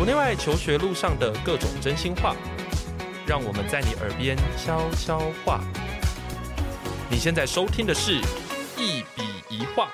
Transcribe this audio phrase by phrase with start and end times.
[0.00, 2.34] 国内外求学路上的各种真心话，
[3.28, 5.60] 让我们在你耳边悄悄话。
[7.10, 8.14] 你现在收听的是
[8.78, 9.92] 一笔一画。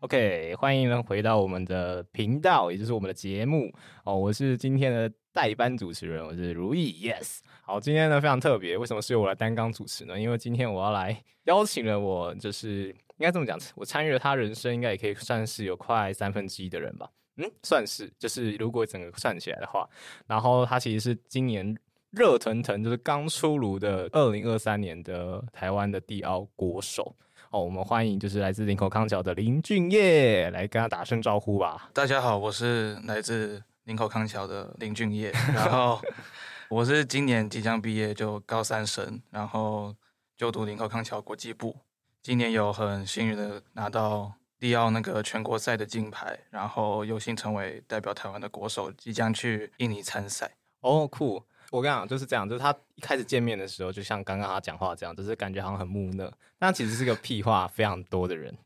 [0.00, 3.72] OK，欢迎回到我们的频道，也就是我们的节目
[4.04, 4.14] 哦。
[4.18, 7.08] 我是今天的代班主持人，我是如意。
[7.08, 10.20] Yes，好，今天呢非常特别，为什么是由我来担纲主持呢？
[10.20, 17.08] 因为今天我要来邀请了我，就是应该这么讲，我参与了他人生，应该也可以算是有快三分之一的人吧。
[17.36, 19.88] 嗯，算是，就是如果整个算起来的话，
[20.26, 21.74] 然后他其实是今年
[22.10, 27.16] 热腾腾，就是刚出炉的二零二三年的台湾的地奥国手
[27.50, 27.64] 哦。
[27.64, 31.88] 我们欢迎就是来自林口康桥的林俊业，来跟他打声招呼吧。
[31.94, 35.98] 大家好，我是来自林口康桥的林俊业，然后
[36.68, 39.96] 我是今年即将毕业，就高三生，然后
[40.36, 41.78] 就读林口康桥国际部，
[42.22, 44.34] 今年有很幸运的拿到。
[44.62, 50.48] 地奥那个全国赛的金牌，然后有幸成为代表台湾的国手，即将去印尼参赛。
[50.82, 51.42] 哦，酷！
[51.72, 58.56] 我跟你讲就是这样，就是他一开始见面的时候，就像刚刚他讲话这样，就是感觉好像很木讷，但其实是个屁话非常多的人。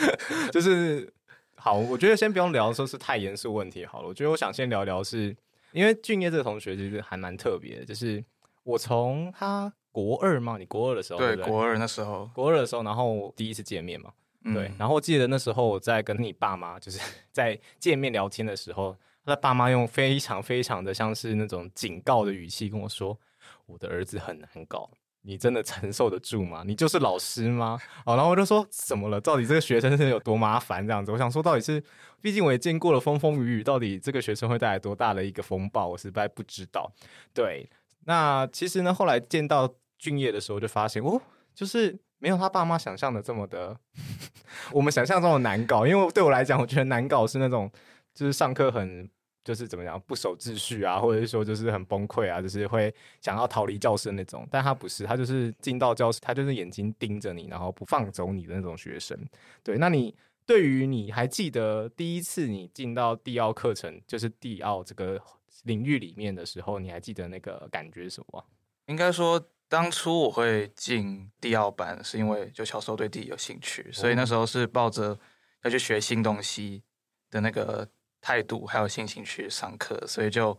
[0.52, 1.10] 就是
[1.54, 4.08] 好，我觉得先不用聊说是太严肃问题好了。
[4.08, 5.36] 我觉得我想先聊聊是，是
[5.72, 8.22] 因为俊业这个同学其实还蛮特别的，就是
[8.62, 14.12] 我从他国二嘛，你国二的时候，对，对对国二那时候，国二的时候，然后第一次见面嘛。
[14.54, 17.00] 对，然后我记得那时候我在跟你爸妈就是
[17.32, 23.18] 在见面聊天的时候，他的爸妈用非常非常的像是那种警告的语气跟我说
[23.66, 24.88] ：“我的儿子很难搞，
[25.22, 26.62] 你真的承受得住吗？
[26.64, 29.20] 你就是老师吗？”哦，然后我就说：“怎么了？
[29.20, 30.86] 到底这个学生是有多麻烦？
[30.86, 31.82] 这样子？”我想说，到底是，
[32.20, 36.92] 毕竟我也见过了风风雨雨，到底这个学生会带来多大的一个风暴，我实在不知道。
[37.34, 37.68] 对，
[38.04, 41.20] 那其实呢，后来见到俊业的时候，就发现哦，
[41.52, 41.98] 就是。
[42.18, 43.78] 没有他爸妈想象的这么的，
[44.72, 45.86] 我们想象中的难搞。
[45.86, 47.70] 因为对我来讲，我觉得难搞是那种，
[48.14, 49.08] 就是上课很
[49.44, 54.48] 就是怎么样不守秩序啊，或者是说就是很崩溃啊，就是会想要逃离教室那种。
[54.50, 59.18] 但他不是，他就是进到教室，他就是眼睛盯着你，然后不放走你的那种学生。
[59.62, 60.14] 对，那你
[60.46, 65.20] 对于你还记得第一次你进到地奥课程，就是地奥这个
[65.64, 68.44] 领域里面的时候，你还记得那个感觉什么？
[68.86, 69.40] 应该说。
[69.68, 75.18] 当初我会进第二班，是因为就小时候对地理有兴趣，所以那时候是抱着
[75.62, 76.82] 要去学新东西
[77.30, 77.88] 的那个
[78.20, 80.56] 态度，还有心情去上课，所以就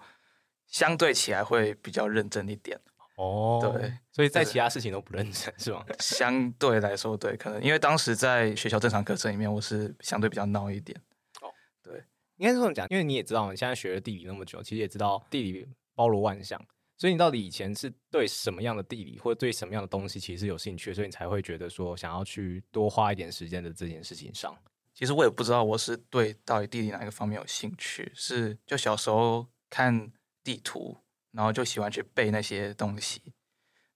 [0.67, 2.79] 相对起来会比较认真一点。
[3.15, 5.83] 哦，对，所以在其他事情都不认真是吗？
[5.99, 10.95] 相对来说，对，可能因为当时在学校正常课程里面，我是相对比较闹一点。
[11.41, 11.49] 哦，
[11.81, 12.03] 对，
[12.35, 16.61] 应该是这么讲，因为你也知道，你现在学了地理那么久，其实也知道地理包罗万象。
[16.97, 24.57] 所以你到底以前是对什么样的地理或者对什么样的东西其实是有兴趣，所以你才会觉得说想要去多花一点时间的这件事情上。
[24.95, 30.11] 其实我也不知道我是对到底地理哪一个方面有兴趣，是就小时候看
[30.43, 30.97] 地图，
[31.31, 33.21] 然后就喜欢去背那些东西。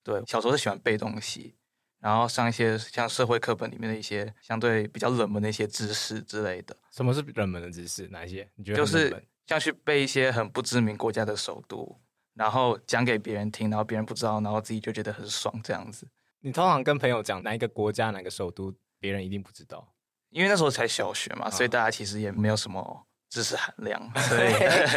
[0.03, 1.55] 对，小时候是喜欢背东西，
[1.99, 6.77] 然后上一些像社会课本里面的一些相对比较冷门的一些知识之类的。
[6.91, 8.07] 什么是冷门的知识？
[8.09, 8.47] 哪一些？
[8.53, 11.99] 你觉得就是像去背一些很不知名国家的首都。
[12.33, 16.07] 然后讲给别人听，然后别人不知道，然后自己就觉得很爽，这样子。
[16.39, 19.87] 你通常跟朋友讲哪一个国家、哪个首都，别人一定不知道，
[20.29, 24.01] 因为那时候才小学嘛，所以大家其实也没有什么知识含量。
[24.17, 24.53] 所以，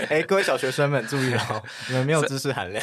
[0.08, 2.82] 哎，各位小学生们注意哦， 你们没有知识含量，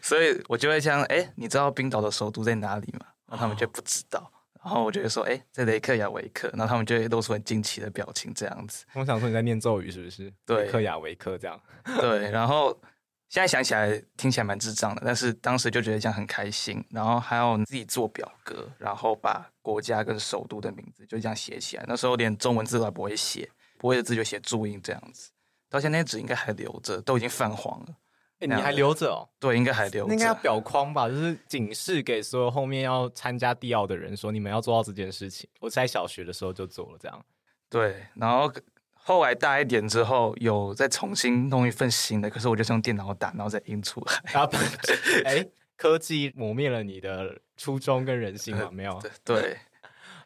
[0.00, 3.06] 所以 我就会这样，哎，你知道冰岛的首都在哪里吗？
[3.26, 4.30] 然后他们就不知道，
[4.62, 8.84] 然后我就会说，哎，在雷克雅维克，然后他们就会露出很惊奇的表情，这样子。
[8.94, 10.32] 我想说你在念咒语是不是？
[10.46, 11.60] 对，雷克雅维克这样。
[12.00, 12.80] 对，然后。
[13.30, 21.84] 现在想起来听起来蛮智障的，但是当时就觉得这样很开心，然后还要自己做表格，然后把国家跟首都的名字就这样写起来。
[21.86, 23.48] 那时候连中文字都还不会写，
[23.78, 25.30] 不会的字就写注音这样子。
[25.68, 27.86] 到现在那纸应该还留着，都已经泛黄了。
[28.40, 29.28] 哎，你还留着哦？
[29.38, 30.12] 对，应该还留着。
[30.12, 35.48] 应该要裱框吧，就是警示给所有后面要参加地奥的人，说你们要做到这件事情。
[35.60, 37.24] 我在小学的时候就做了这样。
[37.68, 38.52] 对，然后。
[39.02, 44.40] 后来大一点之后，有再重新弄一份新的，可是我就是用电脑打，然后再印出来。
[44.40, 44.48] 啊，
[45.24, 45.44] 哎，
[45.76, 48.70] 科技磨灭了你的初衷跟人性吗？
[48.70, 49.56] 没有，对，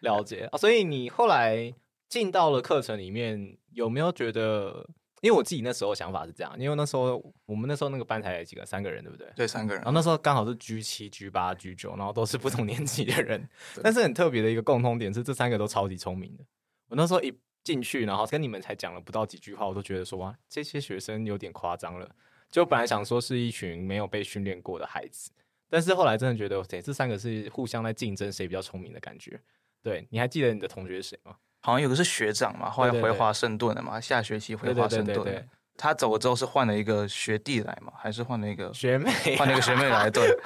[0.00, 0.58] 了解啊。
[0.58, 1.72] 所以你后来
[2.08, 4.86] 进到了课程里面，有没有觉得？
[5.22, 9.26] 因为我自己那时候想法是这样，因为那时候我们那时候那个班才有几个，三个人，对不对？
[9.34, 9.82] 对，三个人。
[9.82, 13.48] 然后那时候刚好是 G 七、G 八、G 九，然后都是不同年级的人，
[13.82, 16.44] 但是很特别的一个共通点是，这三个都超级聪明的。
[16.88, 17.32] 我那时候一。
[17.64, 22.08] 进去，然后跟你们才讲了不到几句话，我都觉得说哇，这些学生有点夸张了。
[22.50, 25.32] 就本来想说是一群没有被训练过的孩子，
[25.68, 29.40] 但是后来真的觉得，对，这三个是互相在竞争谁比较聪明的感觉。
[29.82, 31.34] 对，你还记得你的同学是谁吗？
[31.62, 35.48] 好像有个是学长嘛，后来回华盛顿了嘛，对对对对，下学期回华盛顿。
[35.76, 39.36] 他走了之后是换了一个学弟来嘛，还是换了一个学妹、啊？
[39.36, 40.22] 换了一个学妹来，对。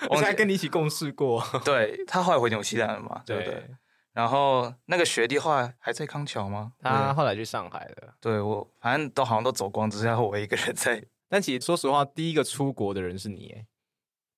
[0.10, 1.40] 我还跟你一起共事过。
[1.64, 3.70] 对，他后来回纽西兰了嘛，对不对？
[4.12, 6.72] 对，然后那个学弟后来还在康桥吗？
[6.80, 8.14] 他后来去上海了。
[8.20, 11.04] 对，我反正都好像都走光，只剩下我一个人在。
[11.28, 13.66] 但其实说实话，第一个出国的人是你，哎，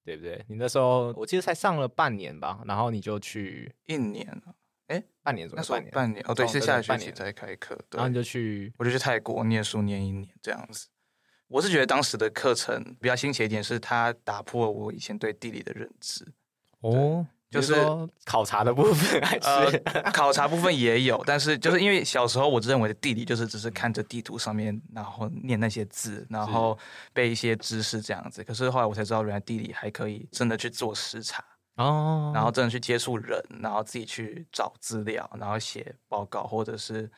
[0.04, 0.44] 对不对？
[0.48, 4.54] 你那时候我记得才上了半年吧，然后你就去一年了，
[4.88, 10.88] 哎，半年左右，那半年，半年哦，对，是下学期才开课，对，然后你就去，我就去泰国念书念一年这样子。
[11.48, 16.30] 我是觉得当时的课程比较新奇一点，是它打破了我以前对地理的认知。
[16.80, 17.74] 哦，就是
[18.24, 26.76] 考察的部分还是、呃、 考察部分也有，但是就是因为小时候我认为的地理就是只是看着地图上面，然后念那些字，然后
[27.12, 28.42] 背一些知识这样子。
[28.42, 31.44] 可是后来我才知道，原来地理还可以真的去做实查
[31.76, 37.10] 哦，然后真的去接触人，然后自己去找资料，然后写报告或者是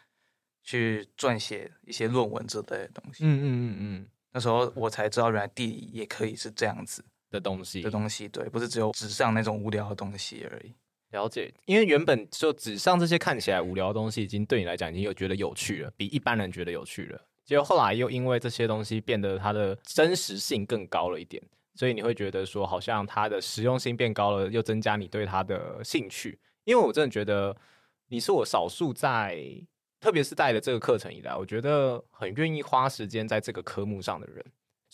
[0.62, 3.24] 去撰写一些论文之类的东西。
[3.24, 4.06] 嗯嗯嗯嗯。
[4.32, 7.04] 那时候我才知道，原来地理也可以是这样子
[7.34, 7.82] 的东西。
[7.82, 10.72] 的东西，对，不是只有纸上那种无聊的东西而已。
[11.10, 17.20] 了解，因为原本就纸上这些看起来无聊的东西，已经对你来讲已经有觉得有趣了，比一般人觉得有趣了。
[17.44, 21.42] 结果后来又因为这些东西变得它的真实性更高了一点，
[21.74, 26.38] 所以你会觉得说，好像它的实用性变高了，又增加你对它的兴趣。
[26.64, 27.54] 因为我真的觉得
[28.08, 29.38] 你是我少数在。
[30.00, 34.44] 特别是带了这个课程以来，我觉得很愿意花时间在这个科目上的人。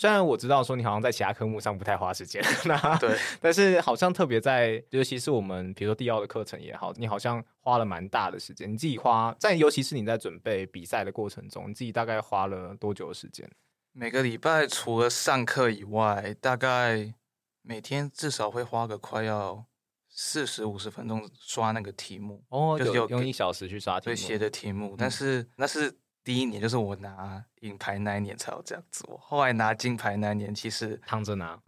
[0.01, 2.43] 虽然我知道说你好像在其他科目上不太花时间，
[2.99, 8.73] 对，但是好像特别在，尤其是我们比如说第二的课程也好，你好像花了蛮大的时间。
[8.73, 13.47] 你自己花在，尤其是你在准备比赛的过程中，你自己大概花了多久的时间？
[13.93, 17.13] 每个礼拜除了上课以外，大概
[17.61, 19.67] 每天至少会花个快要。
[20.13, 24.97] 四十五十分钟刷那个题目哦，就是有用一小时去刷题目，写的题目。
[24.99, 25.95] 但是那是
[26.31, 29.05] 第一年，就是我拿银牌那一年才有这样子。
[29.09, 31.59] 我后来拿金牌那一年，其实躺着拿，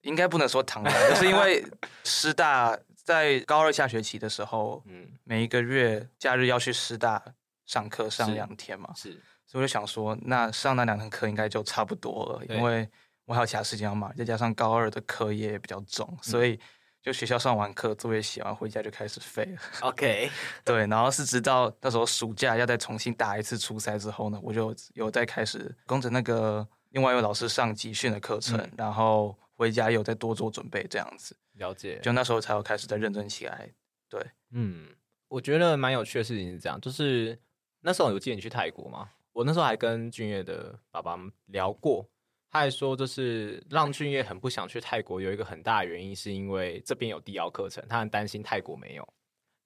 [0.00, 1.62] 应该不能说躺着拿，就是因为
[2.04, 7.22] 师大在高二下学期的时候，嗯，每一个月假日要去师大
[7.66, 9.10] 上课上两天嘛，是，
[9.46, 12.88] 所以我就想说，那上那两堂课应该就差不多了，因为
[13.26, 16.58] 我还有其他事情要忙，再加上高二的课业也比较重，所以。
[17.08, 19.62] 就学校上完课，作业写完，回家就开始废了。
[19.88, 20.30] OK，
[20.62, 31.34] 对，然后是直到那时候暑假要再重新打一次初赛之后呢，我就有再开始跟着那个另外一位老师上集训的课程，嗯、然后回家有再多做准备，这样子。
[31.54, 31.98] 了解。
[32.02, 33.66] 就那时候才有开始再认真起来。
[34.10, 34.88] 对，嗯，
[35.28, 37.38] 我觉得蛮有趣的事情是这样，就是
[37.80, 39.08] 那时候有记得你去泰国吗？
[39.32, 42.06] 我那时候还跟俊越的爸爸聊过。
[42.50, 49.06] 他还说，就是让俊曄很不想去泰国，有一个很大的原因，是因为这边有地奥课程，他很担心泰国没有。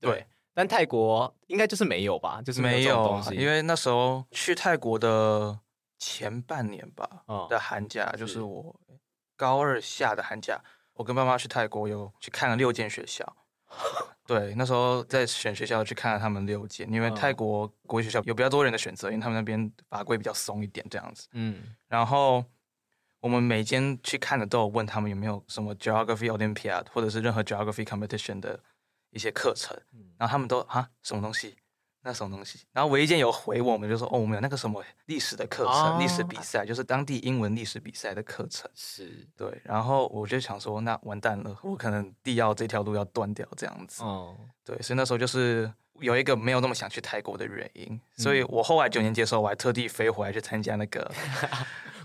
[0.01, 2.43] 对，对，但泰国应该就是没有吧？
[2.45, 5.57] 就是没有东西，因为那时候去泰国的
[5.97, 8.75] 前半年吧，哦、的寒假，就是我
[9.37, 10.61] 高二下的寒假，
[10.95, 13.25] 我跟爸妈去泰国，有去看了六间学校。
[14.27, 21.29] 对，那时候在选学校去看了他们六间，因为泰国国际学校有比较多人的选择，因为他们那边法规比较松一点，这样子。
[21.31, 22.45] 嗯，然后。
[23.23, 28.59] 我们每间去看的都有问他们有没有什么 Geography Olympiad 或者是任何 Geography Competition 的
[29.11, 29.79] 一些课程，
[30.19, 31.55] 然后他们都啊什么东西，
[32.03, 39.29] 那什么东西，然后唯一一间有回我们就说哦，我们有那个什么历史的课程，哦、历史比赛就是当地英文历史比赛的课程，是。
[39.37, 51.09] 对，然后我就想说那完蛋了，我可能地要这条路要断掉这样子，哦，对，所以那时候就是有一个没有那么想去泰国的原因，所以我后来九年级的时候我还特地飞回来去参加那个。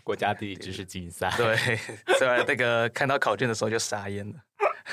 [0.07, 1.53] 国家地理知识竞赛，对，
[2.17, 4.35] 所以那个看到考卷的时候就傻眼了。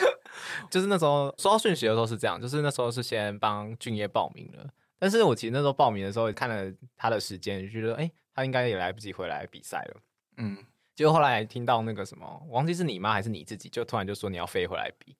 [0.68, 4.68] 就是那时候收到讯息的时候是这样，就是那时候是先帮俊业报名了，
[4.99, 10.00] 但是我其实那时候报名的时候看了他的时间，就觉得哎，他应该也来不及回来比赛了。
[10.38, 10.59] 嗯，
[10.97, 15.16] 结果后来听到那个什么，忘记是你妈还是你自己，就突然就说你要飞回来比。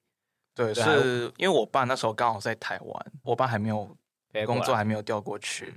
[0.53, 3.97] 对，对是因为我爸那时候刚好在台湾，我爸还没有
[4.45, 5.73] 工作，还没有调过去，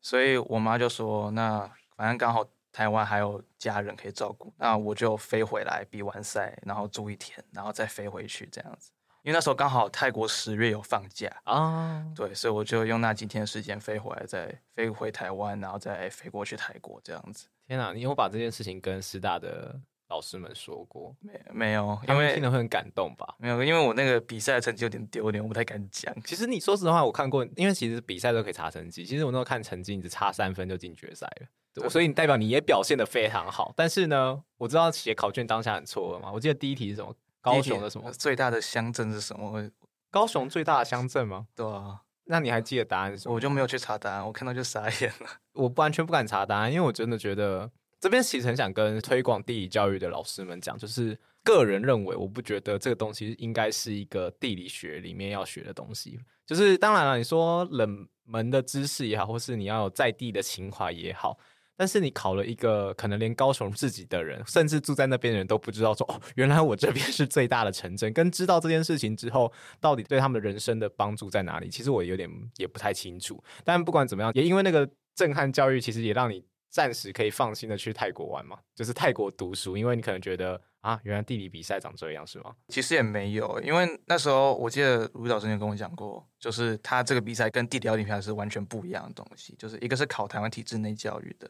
[0.00, 2.48] 所以我妈就说那反正刚好。
[2.78, 8.92] 台湾还有家人可以照顾，那我就飞回来比完赛，然后住一天，然后再飞回去这样子。
[9.24, 17.48] 因为那时候刚好泰国十月有放假啊，对，所以我就用那几天时间飞回来，再飞回台湾，然后再飞过去泰国这样子。
[17.66, 19.74] 天哪，你有把这件事情跟师大的
[20.08, 21.12] 老师们说过？
[21.18, 23.34] 没没有，因为听了会很感动吧？
[23.40, 26.14] 没有，因为我那个比赛的成绩有点丢脸，我不太敢讲。
[26.22, 29.04] 其实你说实话，我看过，因为其实比赛都可以查成绩。
[29.04, 31.48] 其实我那时候看成绩，你只差三分就进决赛了。
[31.88, 36.32] 所以你代表你也表现的非常好，但是呢，我知道写考卷当下很错愕嘛。
[36.32, 37.14] 我记得第一题是什么？
[37.40, 38.10] 高雄的什么？
[38.12, 39.70] 最大的乡镇是什么？
[40.10, 41.46] 高雄最大的乡镇吗？
[41.54, 42.00] 对啊。
[42.30, 43.34] 那你还记得答案是什么？
[43.34, 45.28] 我就没有去查答案，我看到就傻眼了。
[45.54, 47.70] 我完全不敢查答案，因为我真的觉得
[48.00, 56.20] 这边其实很想跟推广地理教育的老师们讲，就是个人认为，我不觉得这个东西应该是一个地理学里面要学的东西。
[56.44, 61.38] 就是当然了，你说冷门的知识也好，或是你要有在地的情怀也好。
[61.78, 68.12] 但是你考了一个可能连高雄自己的人，甚至住在那边的人都不知道说，哦，原来我这边是最大的城镇。
[68.12, 71.68] 跟知道这件事情之后，到底对他们人生的帮助在哪里？
[71.68, 73.40] 其实我有点也不太清楚。
[73.62, 79.76] 但不管怎么样，也因为那个震撼教育，其实也让你暂时可以放心的去泰国玩嘛，就是泰国读书。
[79.76, 82.56] 因为你可能觉得啊，原来地理比赛长这样，是吗？
[82.70, 91.48] 其实也没有，因为那时候我记得卢导曾经跟我讲过，就是他这个比赛跟地理奥林匹亚是完全不一样的东西，就是一个是考台湾体制内教育的。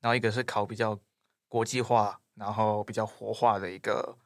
[0.00, 0.98] 然后一个是考比较
[1.46, 4.16] 国际化，然后比较活化的一个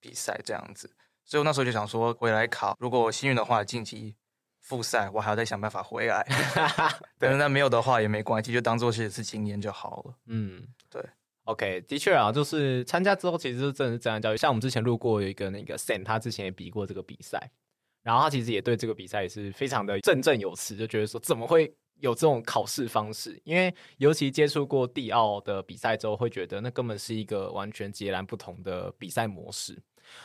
[0.00, 0.90] 比赛这样子，
[1.24, 4.14] 所以我那时候就想说回来考，如果我幸运的话晋级
[4.60, 6.26] 复赛，我还要再想办法回来。
[7.18, 10.14] 对，那没有的话也没关系，就当做是一次经验就好了。
[10.26, 11.02] 嗯，对
[11.44, 14.36] ，OK，的确啊，就是参加之后其实就真的是这样教育。
[14.36, 17.50] 像我们之前录过有一个那个 Sam，他之前也比过这个比赛，
[18.02, 21.74] 然后他其实也对这个比赛也是非常的振振有词，就觉得说怎么会。
[22.00, 29.76] 有这种考试方式，因为尤其接触过地奥的比赛之后，会觉得那根本是一个完全截然不同的比赛模式。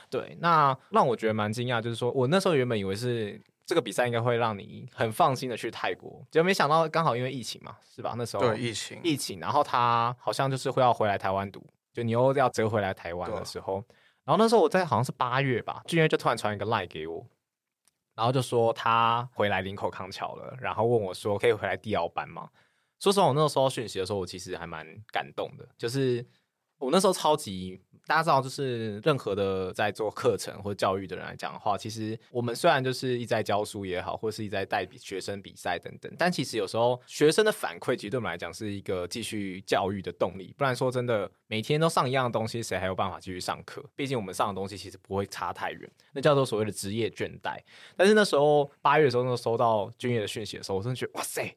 [0.10, 8.14] 对，那让我觉得蛮惊讶，就是说我那时候原本以为是这个比赛应该会让你很放心的去泰国，结果没想到刚好因为疫情嘛，是吧？
[8.18, 13.84] 那时候对疫情，疫情，然后他好像就是会要回来台湾读，就你又要折回来台湾的时候，
[14.24, 17.26] 然后那时候我在好像是八月吧，俊渊就突然传一个 line 给我。
[18.22, 22.48] 然后就说他回来林口康桥了，然后问我说可以回来地奥班吗？
[23.00, 26.24] 说实话，我那时候讯息的时候，我其实还蛮感动的，就是
[26.82, 27.80] 我那时候超级。
[28.08, 40.54] 大家知道，就是任何的在做课程或教育的人来讲的话，其实我们虽然就是一直在教书也好，或是一直在带学生比赛等等，但其实有时候学生的反馈，其实对我们来讲是一个继续教育的动力。
[40.58, 43.82] 不然说真的，每天都上一样的东西，谁还有办法继续上课？
[43.96, 47.60] 毕竟我们上的东西其实不会差太远，那叫做所谓的职业倦怠。
[47.96, 51.56] 但是那时候八月的时候，那时候收到君业的讯息的时候，我真的觉得哇塞，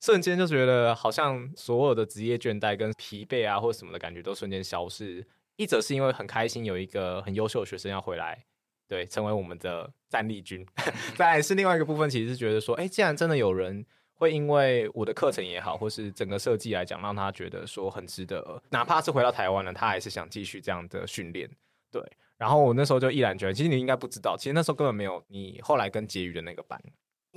[0.00, 5.26] 瞬间就觉得好像所有的职业倦怠跟疲惫啊，或者什么的感觉都瞬间消失。
[5.56, 8.44] 一则是因为很开心有一个很优秀的学生要回来，
[8.86, 10.64] 对，成为我们的战力军。
[11.16, 21.48] 再来是另外一个部分，其实是觉得说，哎，既然真的有人会因为我的课程也好，或是整个设计来讲，让他觉得说很值得，哪怕是回到台湾了，他还是想继续这样的训练。
[21.90, 22.02] 对，
[22.36, 26.78] 然后我那时候就毅然决然，其实你应该不知道，其实那时候根本没有你后来跟结余的那个班，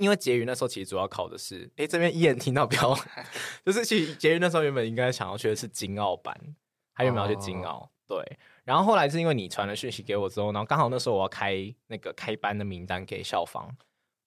[0.00, 2.98] 因为结余那时候其实主要考的是，哎，这边一眼听到标，
[3.64, 6.34] 就是其实结余那时候原本应该想要去的是金澳班，
[6.94, 7.78] 他原本要去金澳。
[7.78, 13.72] 哦对，然后后来是因为你传了讯息给我之后，然后刚好那时候我要开那个开班的名单给校方，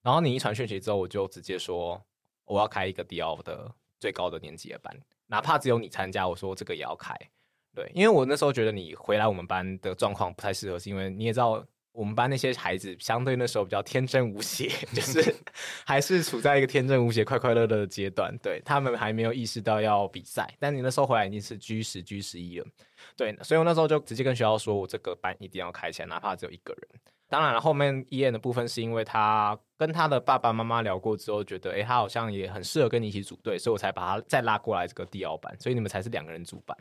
[0.02, 2.02] 然后你一传讯息之后，我就直接说
[2.46, 7.14] 我要开一个迪奥的最高的年级的班，哪怕只有你参加，我说这个也要开。
[7.76, 11.66] 对，因为我那时候觉得你回来我们班的状况不太适合，是因为你也知道。
[11.94, 15.34] 我们班那些孩子相对那时候比较天真无邪， 就是
[15.86, 18.36] 还是处在一个天真无邪、快快乐乐的阶段。
[18.40, 22.66] 对，他们还没有意识到要比赛，但你那时候回来已经是 G 十、G 十一了。
[23.16, 27.00] 对，所以我那时候就直接跟学校说，我这个班一定要开起来，哪怕只有一个人。
[27.30, 35.56] 当然了，后面 EN 的部分是因为他跟他的爸爸妈妈聊过之后，觉得诶，他好像也很适合跟你一起组队，所以我才把他再拉过来这个第二班。
[35.60, 36.78] 所以你们才是两个人组班。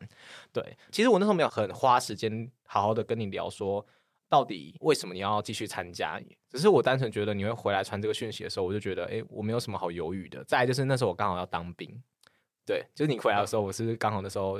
[0.52, 3.84] 对，其实我那时候没有很花时间好好的跟你聊说。
[4.32, 6.18] 到底为什么你要继续参加？
[6.48, 10.42] 只是我单纯觉得你会回来传这个讯息的时候，我就觉得，哎，我没有什么好犹豫的。
[10.44, 12.02] 再来就是那时候我刚好要当兵，
[12.64, 14.58] 对，就是你回来的时候，我是刚好那时候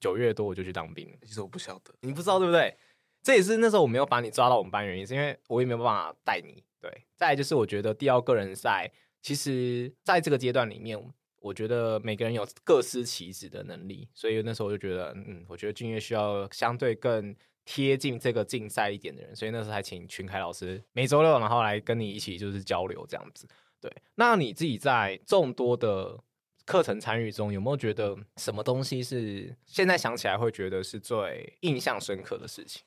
[0.00, 1.16] 九月多我就去当兵。
[1.22, 2.76] 其实我不晓得，你不知道对不对？
[3.22, 6.64] 这也是那时候我没有把你抓到我们班原因，是因为我也没有办法带你。
[6.80, 8.90] 对，再来就是我觉得第二个人赛，
[9.22, 11.00] 其实在这个阶段里面，
[11.38, 17.32] 我觉得每个人有各司其职的能力，所以那时候我就觉得，嗯，我觉得俊业需要相对更。
[17.64, 23.48] 贴近这个竞赛一点的人，所以那时候还请群凯老师每周六然后来跟你一起就是交流这样子。
[23.80, 26.18] 对，那你自己在众多的
[26.64, 32.82] 课程参与中，有没有觉得什么东西是现在想起来会觉得是最印象深刻的事情？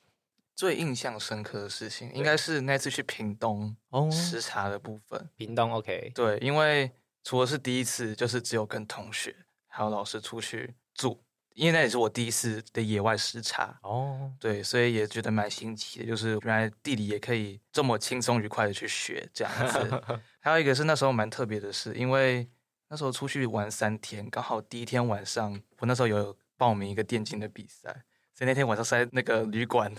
[0.56, 5.28] 最印象深刻的事情，应该是那次去屏东哦视察的部分。
[5.36, 6.90] 屏东 OK，对，因为
[7.22, 9.36] 除了是第一次，就是只有跟同学
[9.68, 11.22] 还有老师出去住。
[11.58, 13.76] 因为那也是我第一次的野外视察。
[13.82, 20.02] 哦，对，所以也觉得蛮新奇的，就是原来地理也可以这么轻松愉快的去学这样子。
[20.38, 22.48] 还有一个是那时候蛮特别的是，因为
[22.88, 27.90] 那时候出去玩三天，刚好第一天晚上我那时候有报名一个电竞的比赛，
[28.34, 29.92] 所以那天晚上是在那个旅馆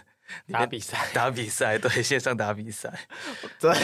[0.51, 2.91] 打比赛，打比赛，对，线上打比赛，
[3.59, 3.75] 对，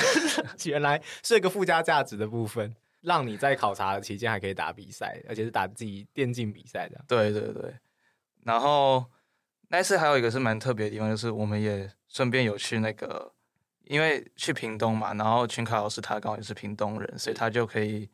[0.72, 2.74] 原来是一个附加价值的部分，
[3.05, 7.05] 让你在考察的期间还可以打比赛，而且是打自己电竞比赛的。
[7.07, 7.74] 对对对，
[8.43, 9.05] 然后
[9.69, 13.31] 那次还有一个是蛮特别的地方，就是我们也顺便有去那个，
[13.83, 18.09] 因为去屏东嘛，然后群考老师他刚好也是屏东人，所以他就可以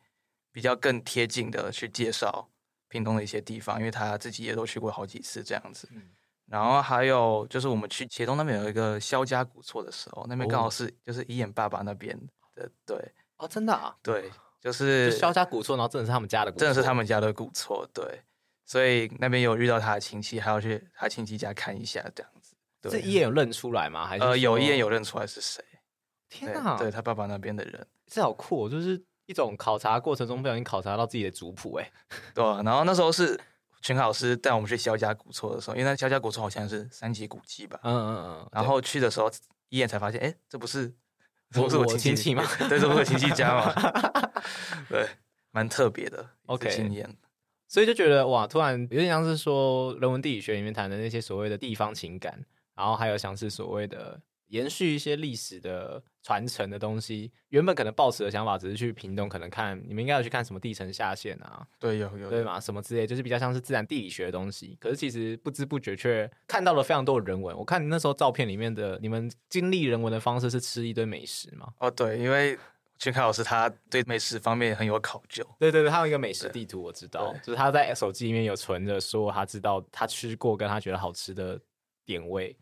[0.52, 2.48] 比较更贴近的去介绍
[2.88, 5.88] 屏东的一些地方，因为他自己也都去过好几次这样子。
[5.92, 6.10] 嗯。
[6.46, 12.18] 然后还有就是我们去茄东那边有一个肖家古厝的时候，那边刚好是就是伊眼爸爸那边
[12.54, 12.96] 的，对。
[13.38, 14.30] 哦，真的啊，对，
[14.62, 18.22] 就是萧家古厝，然后真的是他们家的，真的是他们家的古厝，对，
[18.64, 22.54] 所以那边有遇到他的亲戚，还要去他亲戚家看一下这样子。
[22.82, 24.06] 这一眼有认出来吗？
[24.06, 25.62] 还是呃，有一眼有认出来是谁？
[26.28, 31.92] 天哪，对他爸爸那边的人，这好酷，就是一种考察过程中不小心考察到自己的族谱，哎，
[32.32, 33.38] 对，然后那时候是。
[33.84, 37.80] 群考老师带我们去萧家古厝的时候，因为那萧家古厝好像是三级古迹吧。
[37.82, 38.48] 嗯嗯嗯。
[38.52, 39.28] 然后去的时候，
[39.70, 40.94] 一眼才发现，哎，这不是，
[41.52, 42.42] 这不是我亲戚嘛？
[42.68, 44.32] 对，是我亲戚家嘛？
[44.88, 45.06] 对，
[45.50, 46.26] 蛮特别的。
[46.46, 46.70] OK。
[46.70, 47.16] 经验。
[47.68, 52.44] 所以就觉得哇，突然有点像是说人文地理学里面谈的那些所谓的地方情感，
[52.74, 54.20] 然后还有像是所谓的。
[54.48, 64.76] 延续一些历史的传承的东西，原本可能抱持的想法只是去屏东，可能看你们应该要去看什么地层下陷啊，对，有有对嘛，什么之类，就是比较像是自然地理学的东西。
[64.80, 67.56] 可是其实不知不觉却看到了非常多的人文。
[67.56, 71.72] 我看你那时候照片里面的你们经历人文的方式是吃一堆美食嘛？
[71.78, 72.56] 哦，对，因为
[72.98, 75.44] 群凯老师他对美食方面很有考究。
[75.58, 81.60] 对对对，他有一个美食地图，我知道，就是他在手机里面有存着，说他知道他吃过跟他觉得好吃的
[82.06, 82.56] 点位。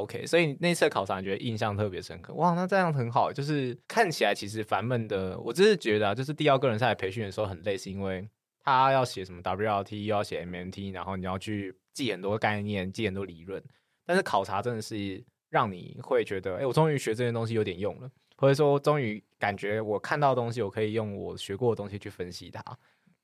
[0.00, 2.54] OK，所以那次考察你觉得印象特别深刻哇？
[2.54, 5.38] 那这样很好，就是看起来其实烦闷的。
[5.40, 8.28] 我只是觉得啊，就是第二个人赛培训的时候很累，是因为
[8.60, 13.62] 他要写什么 WRT，又要写 MMT，然后你要去记很多概念，记很多理论。
[14.04, 22.62] 但是考察真的是让你会觉得，哎、我终于学这些东西有点用了，或者说终于感觉我看到的东西，我可以用我学过的东西去分析它。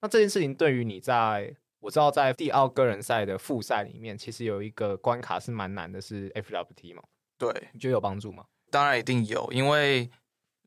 [0.01, 7.03] 那这件事情对于你在我知道在第二个人赛的复赛里面，其实有一个关卡是蛮难的，是 FWT 嘛？
[7.37, 8.45] 对，你觉得有帮助吗？
[8.71, 10.09] 当然一定有，因为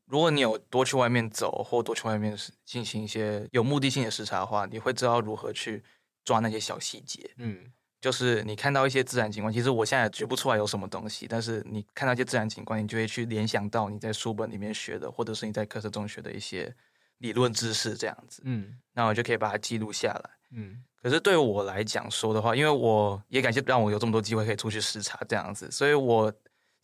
[0.04, 5.82] 如果你有多去外面走，或多去外面进行一些有目的性的视察的话，你会知道如何去
[6.22, 7.30] 抓那些小细节。
[7.38, 16.72] 嗯，就是你看到一些自然景观，其实我现在也举不出来有什么东西，但是你看到一些自然景观，你就会去联想到你在书本里面学的，或者是你在课程中学的一些
[17.18, 18.42] 理论知识这样子。
[18.44, 20.30] 嗯，那我就可以把它记录下来。
[20.52, 20.82] 嗯。
[21.02, 26.32] 可是对我来讲说的话，因为我也感谢让我有这么多机会可以出去视察这样子，所以我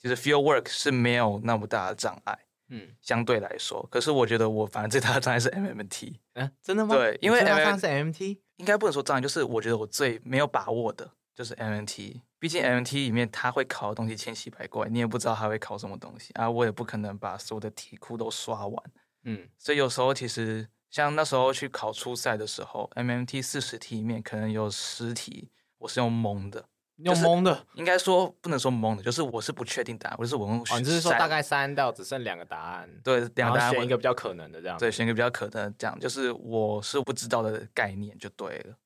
[0.00, 3.84] 其实 field work 是没有那么大的障碍，嗯，相对来说。
[3.90, 6.94] 可是我觉得我反正最大的障碍是 MMT，嗯， 真的吗？
[6.94, 18.84] 对，因为 MMT 是 MMT，应该不能说障碍，就是我觉得我最没有把握的就是 MMT，毕竟 MMT 里面它会考的东西千奇百怪，你也不知道它会考什么东西啊，我也不可能把所有的题库都刷完，
[19.24, 20.68] 嗯，所以有时候其实。
[20.92, 26.62] 像那时候去考初赛的时候，MMT 四十题里面可能有十题我是用蒙的，
[26.96, 30.60] 用蒙的，应该说不能说蒙的，就是我是不确定答案，我就是我用。
[30.60, 38.76] 哦，你就是说大概三道只剩两个答案，对，两个答案选一个比较可能的这样，对，选一个比较可能的这样，就是我是不知道的概念就对了。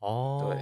[0.00, 0.60] 哦，对，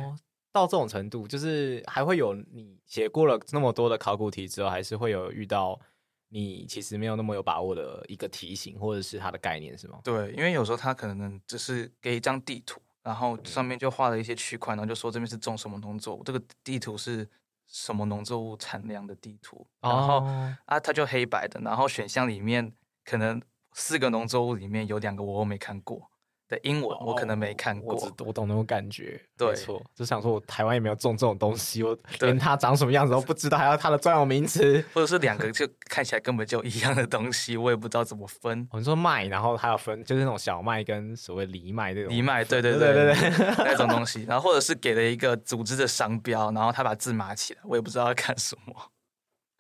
[0.53, 5.81] 到这种程度，就是还会有你写过了那么多的考古题之后，还是会有遇到。
[6.29, 9.99] 你其实没有那么有把握的一个题型，或者是它的概念是吗？
[10.05, 17.27] 对，因为有时候他可能只是给一张地图，然后上面就画了一些区块，然后就说这边是种什么农作物，这个地图是
[17.67, 22.73] 什么农作物产量的地图，然后、哦、啊，它就黑白的，然后选项里面
[23.05, 23.41] 可能
[23.73, 26.11] 四个农作物里面有两个我都没看过。
[26.49, 29.21] 的英文我可能没看过，哦、我，我懂那种感觉。
[29.37, 38.67] 对，没错，就想说我台湾也没有种这种东西，我连它长什么样子都不知道，还要它的专有名词，或者是两个就看起来根本就一样的东西，我也不知道怎么分。
[38.71, 44.25] 我们说麦，然后还要分，就是那种小麦跟所谓藜麦这种藜麦，对对对对对，那种东西。
[44.25, 48.75] 然后或者是给了一个组织的商标，然后他把字码起来，我也不知道要看什么。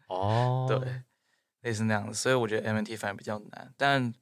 [0.09, 1.03] 哦，对，
[1.61, 4.14] 类似那样子，所以我觉得 MNT 反而比较难，但。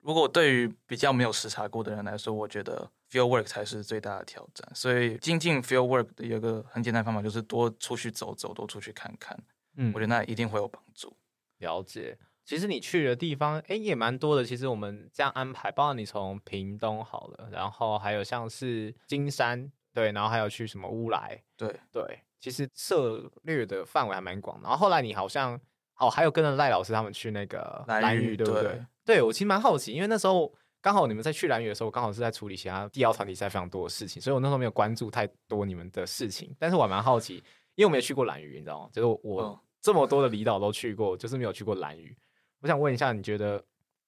[0.00, 4.66] 如果对于比较没有视察过的人来说，我觉得 field work 才是最大的挑战。
[4.74, 9.38] 所以精进 field work 的有一个很简单的方法，就是多出去走走，多出去看看。
[9.76, 11.16] 嗯，我觉得那一定会有帮助。
[11.58, 14.42] 了解，其实你去的地方，哎，也蛮多的。
[14.42, 24.58] 其实我们这样安排，包括你从屏东好了，然后还有像是金山，对，然后还有去什么乌来，对对，其实涉猎的范围还蛮广。
[24.62, 25.60] 然后后来你好像，
[25.98, 28.82] 哦，还有跟着赖老师他们去那个兰屿，对不对？
[29.04, 36.54] 对对，我其实蛮好奇，因为那时候刚好你们在去兰屿的时候，刚好是在处理其他地奥团体赛非常多的事情，所以我那时候没有关注太多你们的事情。
[36.58, 37.36] 但是我还蛮好奇，
[37.74, 38.90] 因为我没有去过兰屿，你知道吗？
[38.92, 42.16] 就是我这么多的离岛都去过，就是没有去过兰屿。
[42.60, 43.64] 我想问一下，你觉得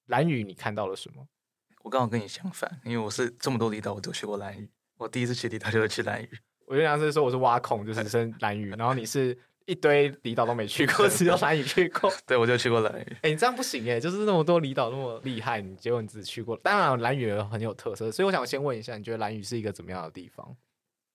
[0.07, 1.27] 兰屿你看到了什么？
[1.83, 6.29] 我刚好跟你相反，因为我是这么多离岛我都去过兰屿，我第一次去离岛就是去兰屿。
[6.67, 12.13] 我就想是说我是挖空，就是生兰屿，然后你是一堆离岛都没去过， 只有兰屿去过。
[12.27, 13.05] 对，我就去过兰屿。
[13.17, 16.57] 哎、欸，你这样不行哎，就是那么多离岛那么厉害，你结果你只去过。
[16.59, 20.57] 当然兰屿很有特色，所以我想先问一下，你觉得兰屿是一个怎么样的地方？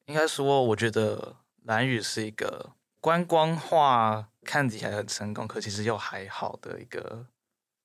[0.06, 7.26] 应该说，我觉得兰屿是一个观光化看起来很成功，可其实又还好的一个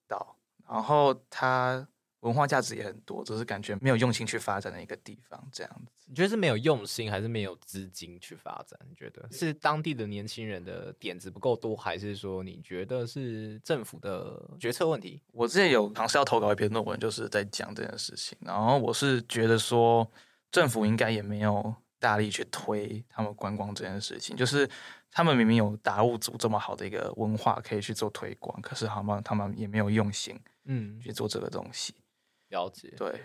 [0.07, 0.37] 岛。
[0.69, 1.87] 然后它。
[2.23, 6.02] 文化价值也很多，只是感觉没有用心去发展的一个地方，这样子。
[6.13, 8.79] 你觉得是没有用心，还是没有资金去发展？
[8.87, 15.23] 你觉得是当地的年轻人的点子不够多，还是说你觉得是政府的决策问题？
[15.33, 18.37] 我之前有尝试要投稿一篇论文，就是在讲这件事情。
[18.43, 20.07] 然后我是觉得说，
[20.51, 24.37] 政府应该也没有大力去推他们观光这件事情。
[24.37, 24.69] 就是
[25.11, 31.95] 他们明明有达悟族这么好的一个文化可以去做推广，可是好像他们也没有用心，嗯，去做这个东西。
[32.51, 33.19] 了解，对，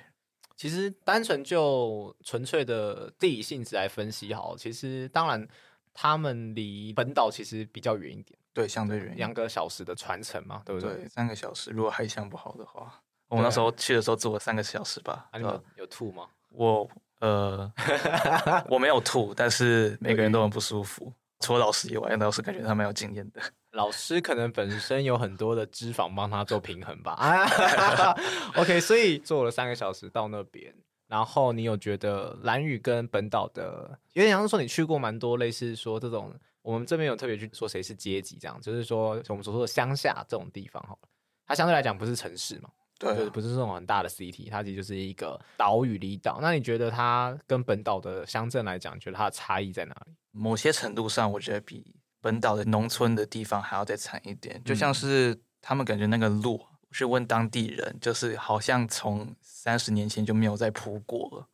[0.58, 5.48] 其实单纯就纯粹的地理性质来分析，好，其实当然
[5.94, 10.96] 他们离本岛其实比较远一点，对，相对远，两个小时的船程嘛，对不对？
[10.96, 15.30] 对，三个小时，如果海象不好的话，我们那时候去的时候坐了三个小时吧。
[15.32, 16.28] 啊，你们有吐吗？
[16.50, 16.90] 我
[17.20, 17.72] 呃，
[18.68, 23.42] 我没有吐，但是每个人都很不舒服，除了老师以外，老师感觉他蛮有经验的。
[23.78, 27.12] 老师可能本身有很多的脂肪帮他做平衡吧。
[27.14, 27.46] 啊
[28.58, 30.74] OK，所以坐了三个小时到那边，
[31.06, 41.08] 然后你有觉得兰屿跟本岛的，有点像是说你去过蛮多类似说这种，我们这边有特别去说谁是阶级这样，就是说我们所说的乡下这种地方好了，
[41.46, 46.40] 它相对来讲不是城市嘛，对、啊，就是不是这种很大的 city，它其实就是一个岛屿离岛。
[46.42, 50.14] 那你觉得它跟本岛的乡镇来讲，你觉得它的差异在哪里？
[50.32, 51.86] 某些程度上，我觉得比。
[52.22, 61.48] 本岛的农村的地方还要再惨一点，就像是他们感觉那个路，去问当地人，就是好像从三十年前就没有再铺过了。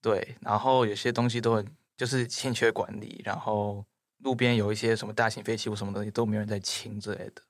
[0.00, 1.66] 对，然后有些东西都很
[1.96, 3.84] 就是欠缺管理，然后
[4.18, 7.42] 路边有一些什么大型废弃物什么东西都没有人在清之类的。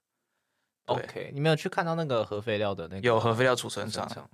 [0.87, 4.29] OK，你没有去看到那个核废料的那个有核废料储存厂？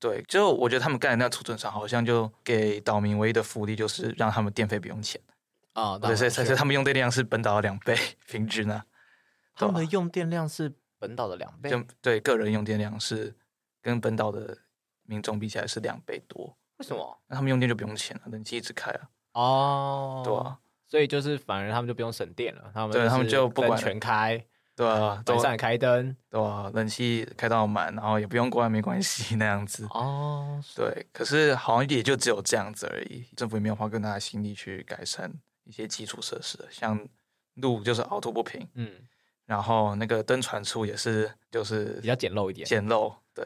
[0.00, 5.18] 对，就我觉得他们盖的那个储存厂好像就给岛民唯一的福利就是让他们电费不用钱。
[5.74, 8.82] 啊，对，所以所以他们用电量是本岛的两倍，平均呢，
[9.54, 13.34] 他们的用电量是本岛的两倍，就对，个人用电量是
[13.82, 14.56] 跟本岛的
[15.02, 16.56] 民众比起来是两倍多。
[16.78, 17.20] 为什么？
[17.26, 19.00] 那他们用电就不用钱了，冷气一直开啊。
[19.32, 24.44] 哦，对啊，所以就是反而他们就不用省电了，他们对他们就不管全开，
[24.76, 29.86] 对啊，晚上也开灯，对啊，冷气开到满，然后也不用关没关系 那样子。
[29.90, 35.32] 哦，对，可是好像也就只有这样子而已，政府也没有花更大的心力去改善。
[35.64, 36.98] 一些基础设施，像
[37.54, 38.90] 路就是凹凸不平，嗯，
[39.46, 43.44] 然后那个灯船处也是就是比较简陋一点，简陋，对。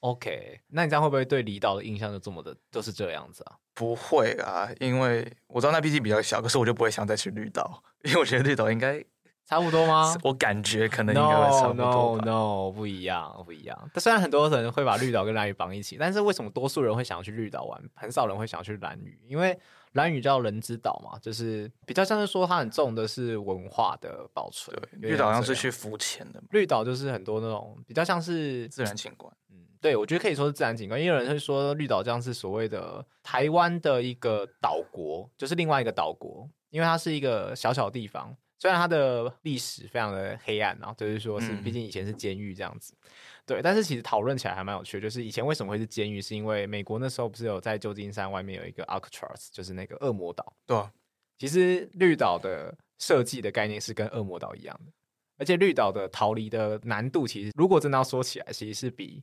[0.00, 3.56] OK，那你这样会不会对离岛的印象就这么的就是这样子啊？
[3.72, 9.02] 不会啊，因为我知道那毕竟比较小，可是我就不会想再去绿岛，因为我觉得绿岛应该
[9.48, 10.14] 差不多吗？
[10.22, 13.90] 我感觉可能应该会差不多 No, no, 不一样，不一样。
[13.94, 19.18] 但虽然很多人会把绿岛跟蓝屿绑一起，但是为什么多数人会想要去绿岛玩，很少人会想要去蓝屿？
[19.26, 19.58] 因为
[19.94, 24.76] 兰屿叫人之岛嘛，就是比较像是说它很重的是文化的保存。
[25.00, 26.46] 对，绿岛好像是去浮潜的嘛。
[26.50, 29.32] 绿岛就是很多那种比较像是自然景观。
[29.50, 31.00] 嗯，对，我觉得可以说是自然景观。
[31.00, 38.36] 也有人会说绿岛这样是所谓的台湾的一个岛国，就是另外一个岛国，因为它是一个小小地方。
[38.64, 42.94] 虽然它的历史非常的黑暗，然后就是说是毕竟以前是监狱这样子。
[42.98, 43.10] 嗯
[43.44, 50.50] 对，但是其实讨论起来还蛮有趣的，就是以前为什么会是监狱，是因为美国那时候不是有在旧金山外面有一个 Alcatraz，就是那个恶魔岛。
[50.64, 50.90] 对啊，
[51.36, 54.90] 其实绿岛的设计的概念是跟恶魔岛一样的，
[55.36, 59.22] 而且绿岛的逃离的难度，其实如果真的要说起来，其实是比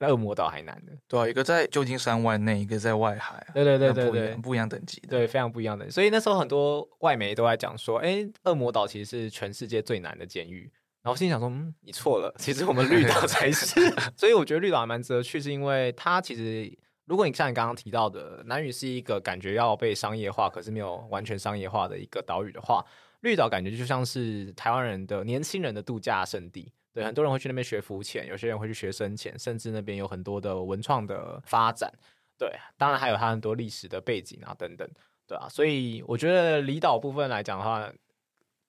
[0.00, 0.92] 恶魔岛还难的。
[1.08, 3.52] 对啊，一个在旧金山湾内，一个在外海啊。
[3.54, 5.90] 对对对对对，不一样等级的，对，非常不一样的。
[5.90, 10.70] 所以那时候很多外媒都在讲说，哎，恶魔岛其实是全世界最难的监狱。
[11.02, 13.78] 然后心里想说，嗯，你错了，其实我们绿岛 才是。
[14.16, 16.72] 所以我觉得绿岛还蛮值得去，是因为它其实，
[17.04, 22.82] 如果你像你刚刚提到的，南屿是一个感觉要被商业化，可是没有完全商业化的一个岛屿的话，
[23.20, 26.72] 绿岛感觉就像是台湾人的年轻人的度假胜地。
[26.94, 31.92] 对，很多人会去那边学浮潜，有些人会去学深潜，甚至那边有很多的文创的发展。
[32.38, 34.88] 对，当然还有它很多历史的背景啊等等，
[35.26, 37.92] 对啊，所以我觉得离岛部分来讲的话。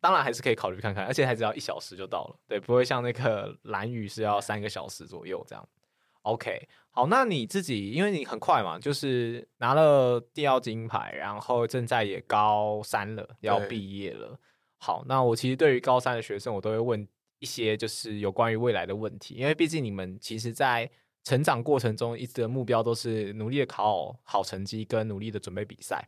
[0.01, 5.67] 当然还是可以考虑看看，而且还只要一小时就到了，对，不会像那个兰屿是要三个小时左右这样。
[6.21, 14.39] OK，好，那你自己因为你很快嘛，就是拿了第二金牌，然后正在也高三了，要毕业了。
[14.77, 17.07] 好，那我其实对于高三的学生，我都会问
[17.39, 20.89] 一些就是有关于未来的问题，因为毕竟你们其实，在
[21.23, 26.07] 成长过程中一直的目标都是努力的考好成绩，跟努力的准备比赛。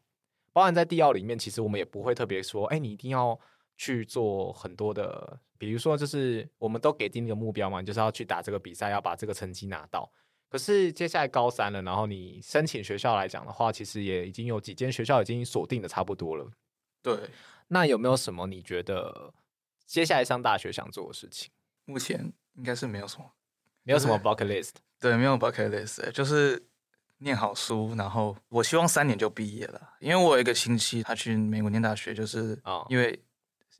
[0.53, 3.39] 包含在地奥里面，其实我们也不会特别说，哎，你一定要
[3.77, 10.11] 去做很多的，比如说，就是我们都给定一个目标嘛，就是要去打这个比赛，要把这个成绩拿到。
[10.49, 16.49] 可是接下来高三了，然后你申请学校来讲的话，其实也已经有几间学校已经锁定的差不多了。
[17.03, 17.15] 对，
[17.67, 19.33] 那有没有什么你觉得
[19.87, 21.49] 接下来上大学想做的事情？
[21.85, 23.31] 目前应该是没有什么，
[23.83, 24.71] 没有什么 bucket list。
[24.99, 26.61] 对，没有 bucket list，就是
[27.19, 33.17] 念好书，然后我希望三年就毕业了，因为我有一个亲戚，他去美国念大学，就是因为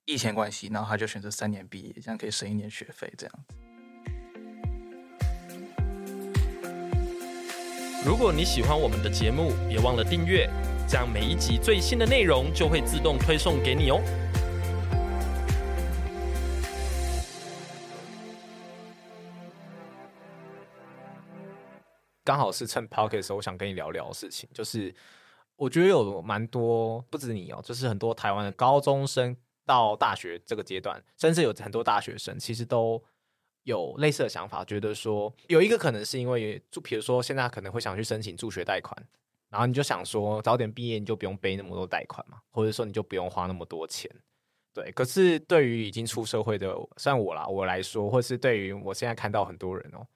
[0.05, 3.35] 疫情关系，然后他就选择三年毕业，这样可以省一年学费，这样。
[8.05, 10.49] 如果你喜欢我们的节目，别忘了订阅，
[10.87, 13.99] 这样每一集最新的内容就会自动推送给你哦。
[22.27, 24.93] 刚好是趁 pocket 的时候，我想跟你聊聊的事情，就是
[25.55, 29.33] 我觉得有蛮多，不止你哦，就是很多台湾的高中生
[29.65, 33.01] 到大学这个阶段，甚至有很多大学生，其实都。
[33.63, 38.95] 有类似的想法，觉得说有一个可能是因为，就比如说现在可能会想去申请助学贷款，
[39.49, 44.09] 然后你就想说早点毕业，你就不用背那么多贷款嘛，或者说你就不用花那么多钱，
[44.73, 44.89] 对。
[44.93, 50.07] 可是对于已经出社会的像我啦，我来说，或是对于我现在看到很多人哦。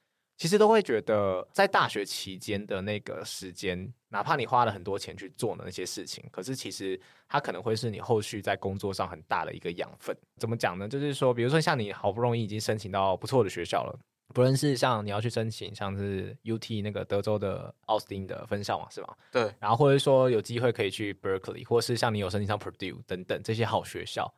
[0.41, 6.99] 其实都会觉得，在大学期间的那个时间，哪怕你花了很多钱去做的那些事情，可是其实
[7.29, 10.17] 它可能会是你后续在工作上很大的一个养分。
[10.39, 10.87] 怎么讲呢？
[10.89, 13.99] 就是说，比如说像你好不容易已经申请到不错的学校了，
[14.33, 19.15] 不论是像你要去申请，像是 UT 那个德州的奥斯汀的分校嘛，是吗？
[19.31, 19.53] 对。
[19.59, 24.33] 然后或者说有机会可以去 Berkeley，或是像你有申请上 Purdue 等等这些好学校，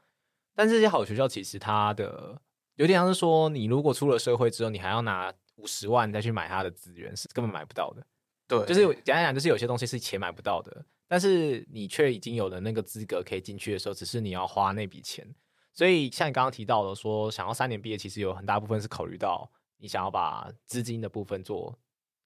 [0.54, 2.42] 但这些好学校其实它的
[2.76, 5.34] 有点像是说，你如果出了社会之后，你还要拿。
[5.56, 8.06] 五十万再去买他的资源是根本买不到的，
[8.48, 15.28] 对，就是简单讲，就是有些东西是钱买不到的，但是你却已经有了那个资格可以进去的时候，只是你要花那笔钱。
[15.72, 21.80] 所以像你刚刚提到的说，想要三年毕业，其实有很大部分是考虑到你想要把资金的部分做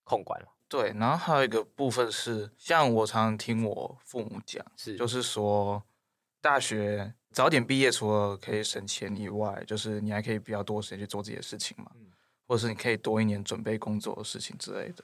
[0.03, 0.41] 控管。
[0.67, 5.81] 对，然后还有一个部分是，像我常常听我父母讲，是就是说
[6.41, 11.89] 大学早点毕业，除了可以省钱以外，就是你还可以比较多时间去做这些事情嘛。
[11.95, 12.11] 嗯
[12.47, 15.03] 或者是你可以多一年准备工作的事情之类的，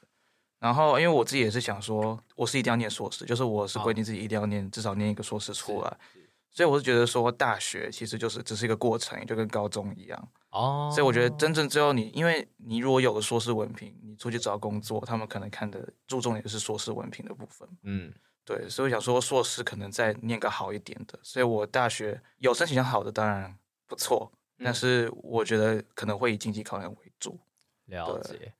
[0.60, 5.98] 然后因为我自己也是想说，我是一定要念硕士，就是我是规定自己一定要念至少念一个硕士出来，
[6.50, 10.90] 所以我是觉得说大学其实就是只是一个过程，就跟高中一样哦。
[10.90, 17.68] 所以我觉得真正最后你，因为你如果有个硕士文凭，你出去找工作，他们可能看的注重也是硕士文凭的部分。
[17.82, 18.14] 嗯，
[18.46, 23.54] 对，所以我想说硕士可能再念个好一点的，所以我大学有申请上好的当然
[23.86, 24.32] 不错。
[24.64, 26.96] 但是我觉得可能会以经济考量。
[27.88, 28.54] 了解，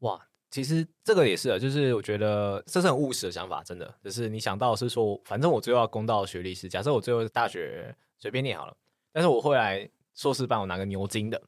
[0.00, 8.76] 哇，其实这个也是啊，就是我觉得这是很务实的想法，真的，就是你想到是说，反正我最后要攻到学历是，假设我最后大学随便念好了，
[9.12, 11.40] 但是我后来硕士班我拿个牛津的，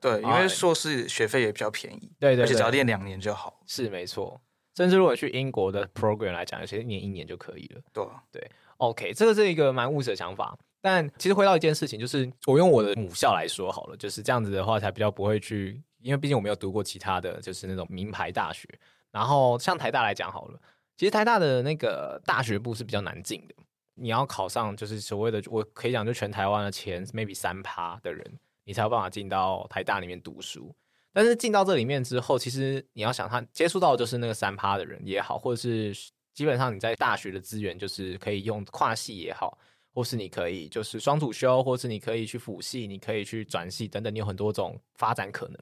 [0.00, 4.40] 对，因为硕士学费也比较便宜，对，对对，而且只要念两年就好，是没错。
[4.74, 10.54] 甚至如果去英国的 program 来讲，有些念一年就可以了，对啊，对，OK，这个是一个蛮务实的想法。
[10.82, 18.68] 但其实回到一件事情，就是我用我的母校来说好了，就是这样子的话，才比较不会去，因为毕竟我没有读过其他的就是那种名牌大学。
[19.10, 20.60] 然后像台大来讲好了，
[20.96, 23.54] 其实台大的那个大学部是比较难进的，
[23.94, 28.24] 你要考上就是所谓的，我可以讲就全台湾的前 maybe 三趴的人，
[28.64, 30.72] 你才有办法进到台大里面读书。
[31.12, 35.92] 但是进到这里面之后，其实你要想他接触到的就是那个三趴的人也好，或者是
[36.34, 39.58] 基本上你在大学的资源就是可以用跨系也好。
[39.96, 45.58] 或是你可以就是双主修，或是你可以去辅系，你可以去转系等等，你有很多种发展可能。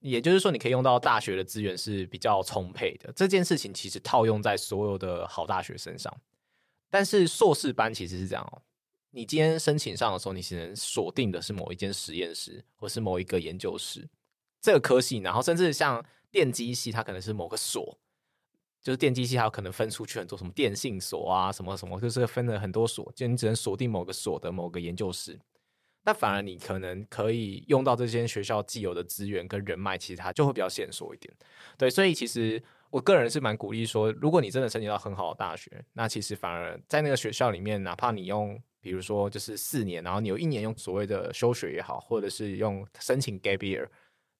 [0.00, 3.12] 也就是说，你可以用到大学的资源是比较充沛的。
[3.14, 6.12] 这件事情其实套用在所有的好大学身上。
[6.90, 8.60] 但是硕士班其实是这样哦，
[9.12, 14.08] 你今天申请上的时候，你只能锁定的是某一间实验室，或是某一个研究室
[14.60, 17.96] 这个科系，然后甚至像电机系，它可能是某个所。
[18.82, 25.38] 就是电机系还有可能分出去很多什么电信所啊，什么什么，就是分了很多所，就你只能锁定某个所的某个研究室。
[26.02, 31.30] 但反而你可能可以用到这些学校既有的资源跟人脉，其实它就会比较线索一点。
[31.76, 43.86] 对，所以其实我个人是蛮鼓励说，如果你真的申请到很好的大学，那其实反而在那个学校里面，哪怕你用比如说就是四年，然后你有一年用所谓的休学也好，或者是用申请 gap year，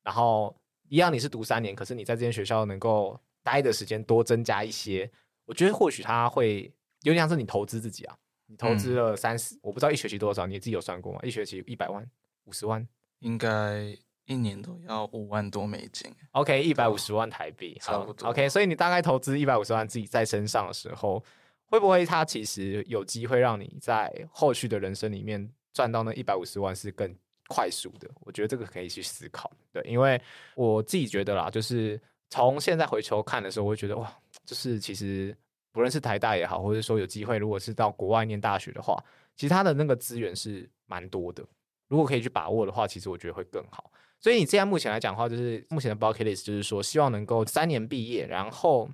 [0.02, 0.56] 然后
[0.88, 3.20] 一样你是读三年，可是你在这间学校能够。
[3.42, 5.10] 待的时间多增加一些，
[5.44, 6.72] 我觉得或许他会
[7.02, 11.20] 有点像是你投资自己啊，你投资了三十、嗯，我不知道一学期多少，你自己有算过吗？
[11.22, 12.08] 一学期一百万、
[12.44, 12.86] 五十万，
[13.20, 16.12] 应该一年都要五万多美金。
[16.32, 18.28] OK，一百五十万台币，差不多。
[18.28, 21.22] OK，所以你大概投资一百五十万自己在身上的时候，
[21.66, 27.12] 会不会他其实有机会让你在后续的人生里面赚到那一百五十万是更
[27.48, 28.08] 快速的？
[28.20, 29.50] 我觉得这个可以去思考。
[29.72, 30.20] 对，因为
[30.54, 32.00] 我自己觉得啦，就是
[32.30, 34.10] 从现在回头看的时候，我会觉得哇，
[34.46, 35.36] 就是其实。
[35.72, 39.00] 不论是台大也好，或者说有机会，如果是到国外念大学的话，
[39.36, 41.46] 其实他的那个资源是蛮多的。
[41.86, 43.88] 如果可以去把握的话，其实我觉得会更好。
[44.18, 48.90] 所以你现在目前来讲的话，就是目前的 bucket list 就是说，希望能够三年毕业，然后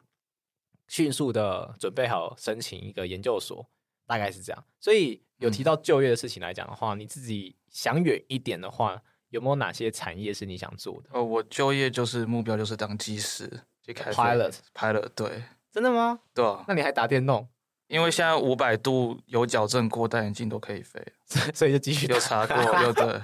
[0.87, 3.67] 迅速的准备好申请一个研究所，
[4.07, 4.65] 大概是这样。
[4.79, 9.03] 所以有提到就业的事情来讲的话，嗯，你自己想远一点的话，
[9.37, 11.11] 有没有哪些产业是你想做的？
[11.13, 13.49] 呃，我就业就是目标就是当机师，
[13.83, 15.45] 去开 pilot pilot 对。
[15.71, 16.19] 真的吗？
[16.33, 17.47] 对啊，那你还打电动？
[17.89, 21.07] 因为现在五百度有矫正过，戴眼镜都可以飞，
[21.55, 23.21] 所以就继续有查过，有的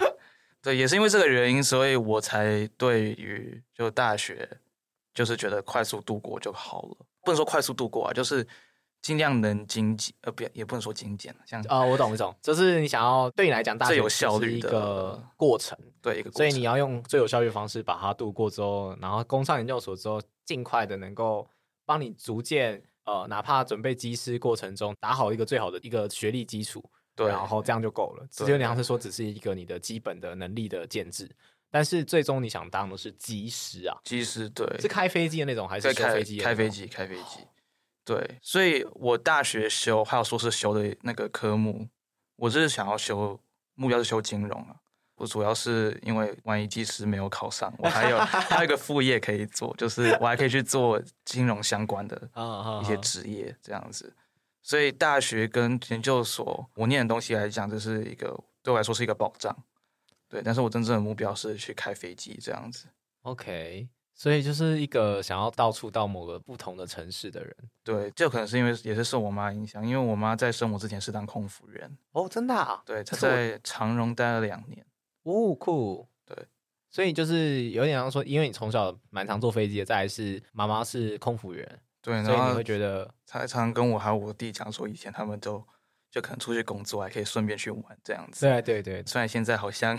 [0.60, 4.46] 对，也是因为这个原因，所以我才对于就大学
[5.14, 8.46] 就是觉得快速度过就好了，不能说快速度过啊，就是
[9.02, 21.46] 尽量能精简，呃，不也不能说精简，这样啊、呃，我懂，我懂，就是你想要对你来讲，大学最有效率的一个过程，对一个过程，所以你要用最有效率的方式把它度过之后，然后攻上研究所之后，尽快的能够。
[21.84, 26.82] 帮你逐渐呃，哪怕准备机师过程中打好一个最好的一个学历基础，
[27.16, 28.26] 对，然后这样就够了。
[28.30, 31.28] 只有你要是说只是一个你的基本的能力的建制，
[31.72, 36.38] 但是最终你想当的是机师啊，机师对，是开飞机的那种还是开飞机？
[36.38, 37.40] 开飞机，开飞机。
[38.04, 41.88] 对，所以我大学修还有硕士修的那个科目，
[42.36, 43.38] 我是想要修，
[43.74, 44.76] 目标是修金融啊。
[45.16, 52.16] 我主要是因为万一技师没有考上，我还有 还有一个副业可以做，就是我还可以去做金融相关的
[52.82, 54.12] 一些职业这样子。
[54.62, 59.56] 所以大学跟研究所，我念的东西来讲，这是一个对我来说是一个保障。
[60.28, 62.86] 对，但是我真正的目标是去开飞机这样子。
[63.22, 67.56] OK，所以就是一个想要到处到某个不同的城市的人。
[67.82, 71.98] 对，这可能是因为也是受我妈影响，因为我妈在生我之前是当空服员。
[72.12, 72.82] 哦，真的啊？
[72.84, 74.84] 对， 她在长荣待了两年。
[75.24, 76.36] 哦，酷，对，
[76.90, 85.64] 所以就是有点像说，因为你从小蛮常坐飞机的，再来是妈妈是空服员，对，所以你会觉得，他常常跟我还有我弟讲说，以前他们都
[86.10, 88.46] 就可能出去工作，还可以顺便去玩这样子。
[88.46, 89.96] 对对对，虽然现在好像，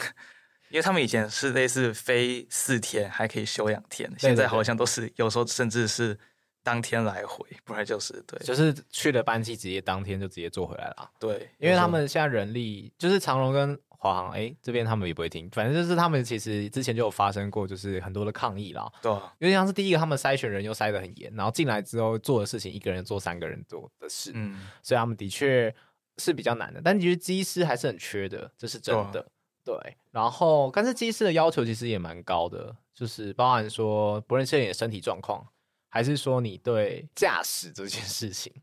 [0.74, 6.18] 因为他们以前是类似飞四天还可以休两天，现在好像都是有时候甚至是
[6.64, 11.12] 当天来回，不然就是对，就是去了班机直接当天就直接坐回来了。
[11.20, 13.80] 对，因为他们现在人力就是长荣跟。
[14.04, 18.92] 华航哎，这边他们也不会停，反正就是他们其实之前就有发生过，就是很多的抗议啦。
[19.02, 19.10] 对，
[19.40, 25.74] 因为像是第一个，他们筛选人又筛得很严，然后进来之后做的事情，一个人做三个人做的事，嗯，所以他们的确
[26.18, 26.82] 是比较难的。
[26.84, 29.26] 但其实机师还是很缺的，这是真的。
[29.64, 35.48] 对，然后但是机师的要求其实也蛮高的，就是包含说，不论是你的身体状况，
[35.90, 38.54] 还是说你对驾驶这件事情，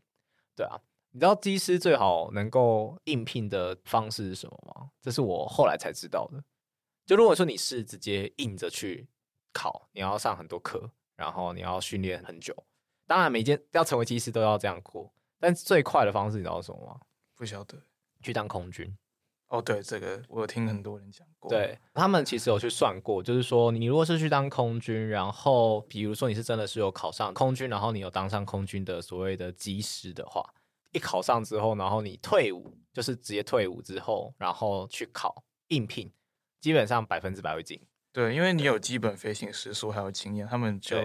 [0.55, 0.79] 对啊。
[1.13, 4.91] 你知道机师最好能够应聘的方式是什么吗？
[5.01, 6.41] 这是我后来才知道的。
[7.05, 9.09] 就如果说你是直接硬着去
[9.51, 12.55] 考，你要上很多课，然后你要训练很久。
[13.05, 17.01] 当然，每件要成为机师都要这样过，但最快的方式你知道什么吗？
[17.35, 17.77] 不晓得。
[18.21, 18.95] 去当空军。
[19.51, 21.49] 哦，对，这个我有听很多人讲过。
[21.49, 30.41] 对，他们其实有去算过，就是说你如果是去当空军，然后比如说你是真的是有考上空军，然后你有当上空军的所谓的机师的话。
[30.93, 36.09] 一考上之后，然后你退伍，就是直接退伍之后，然后去考应聘，
[36.61, 37.81] 基本上百分之百会进。
[38.13, 40.97] 对，因为你有基本飞行时数还有经验，他们就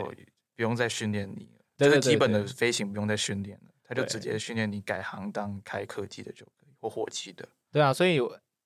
[0.54, 1.64] 不用再训练你了。
[1.76, 7.48] 这个基本的飞行不用再训练了，他就直接训练你改行当开客机的就可以，或火机的。
[7.76, 8.18] 对啊，所以。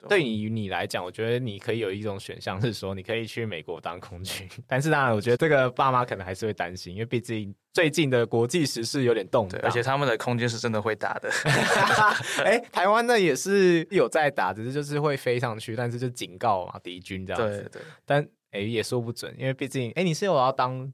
[0.08, 4.48] 对于你来讲，我觉得你可以有一种选项是说，你可以去美国当空军。
[4.66, 11.30] 但是当然，我觉得这个爸妈可能还是会担心，因为毕竟最近的国际时事有点动荡，而且他们的空军是真的会打的。
[12.46, 17.68] 哎，台湾呢也是有在打，只是就是会飞上去，但是就警告嘛，敌军这样子。
[17.70, 17.82] 对对。
[18.06, 20.90] 但哎，也说不准，因为毕竟哎，你是有要当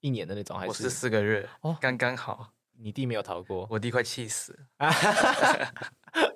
[0.00, 0.68] 一年的那种，还是？
[0.68, 2.50] 我是四个月哦，刚刚好。
[2.82, 4.58] 你弟没有逃过，我弟快气死。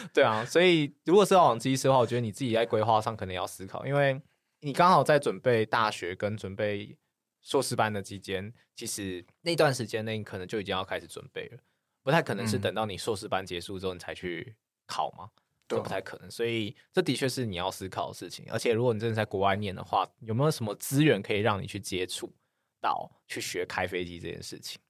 [0.14, 4.20] 对啊，所以如果是要往机师的话，我觉得你自己在规划上可能要思考，因为
[4.60, 6.96] 你刚好在准备大学跟准备
[7.42, 11.58] 硕士班的期间，其实那段时间内你可能就已经要开始准备了，
[12.02, 14.54] 不太可能是等到你硕士班结束之后你才去
[14.86, 15.30] 考嘛，
[15.66, 16.30] 这、嗯、不太可能。
[16.30, 18.46] 所以这的确是你要思考的事情。
[18.50, 22.32] 而且如果你真的在国外念的话，有没有什么资源可以让你去接触
[22.80, 24.80] 到去学开飞机这件事情？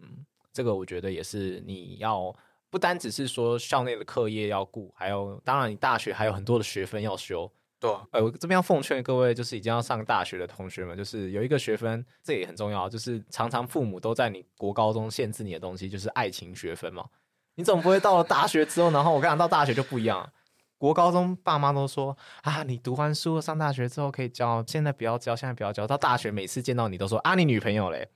[0.00, 2.34] 嗯，这个我觉得也是你要。
[2.76, 7.50] 不不单只是说校内的课业要顾，还有当然你大学还有很多的学分要修。
[7.80, 17.02] 对啊，呃，我这边要奉劝各位，就是已经要上大学的同学们，就是有一个学分，这也很重要，就是常常父母都在你国高中限制你的东西，就是爱情学分嘛。
[17.54, 20.30] 你总不会到了大学之后，然后我跟你讲到大学就不一样。
[20.76, 25.86] 国高中爸妈都说啊，你读完书上大学之后可以交，现在不要交，现在不要交。
[25.86, 28.10] 到大学每次见到你都说啊，你女朋友嘞？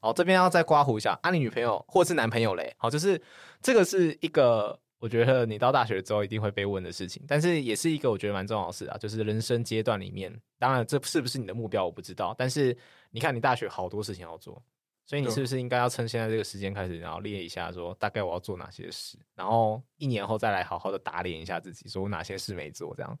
[0.00, 2.74] 好，这边要再刮胡一下啊，你女朋友或是男朋友嘞？
[2.78, 3.20] 好，就是
[3.60, 4.78] 这个是一个。
[4.98, 12.76] 我觉得你到大学之后一定会被问的事情，但是也是一个我觉得蛮重要的事啊，就是人生阶段里面，当然这是不是你的目标我不知道，但是
[13.10, 14.60] 你看你大学好多事情要做，
[15.04, 23.18] 所以你是不是应该要趁现在这个时间开始，然后列一下说大概我要做哪些事，然后一年后再来好好的打脸一下自己，说我哪些事没做这样。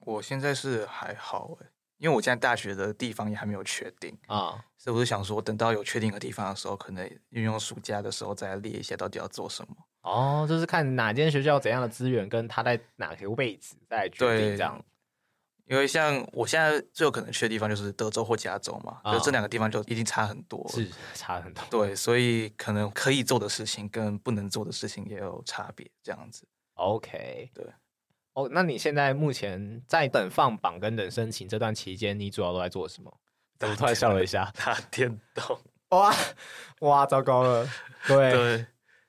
[0.00, 1.66] 我现在是还好哎，
[1.98, 9.74] 因为我现在大学的地方也还没有确定啊，所以我就想说等到有确定的地方的时候，可能运用暑假的时候再列一下到底要做什么。
[10.02, 14.84] 哦，就是看哪间学校怎样的资源，跟他在哪个位置再决定这样。
[15.64, 21.64] 因为像我现在最有可能去的地方就是德州或加州嘛，哦、就这两个地方就已经差很多，是差很多。
[21.68, 26.46] 对，所以可能可以做的事情跟不能做的事情也有差别，这样子。
[26.74, 27.66] OK，对。
[28.36, 33.10] 哦，那你现在目前在等放榜跟等申请这段期间，你主要都在做什么？
[33.60, 35.58] 我突然笑了一下，打电动。
[35.88, 36.14] 哇
[36.80, 37.66] 哇，糟糕了，
[38.06, 38.30] 对。
[38.30, 38.66] 对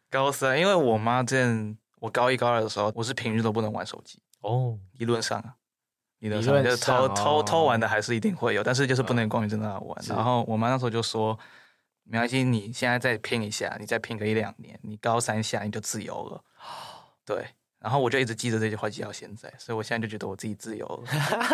[0.10, 4.80] 高三，因为我妈之前我高一高二的时候，我是平日都不能玩手机哦。
[4.94, 5.56] 理论上啊，
[6.20, 10.06] 理论上就是偷偷偷玩的还是一定会有，但是就是不能光明正大玩。
[10.08, 11.38] 然后我妈那时候就说
[12.08, 16.42] ：“没关系，你现在再拼一下，你再拼个一两年，你高三下你就自由了。”
[17.26, 17.46] 对。
[17.80, 21.04] 然后我就一直记着这句话记到现在，所以我现在就觉得我自己自由了。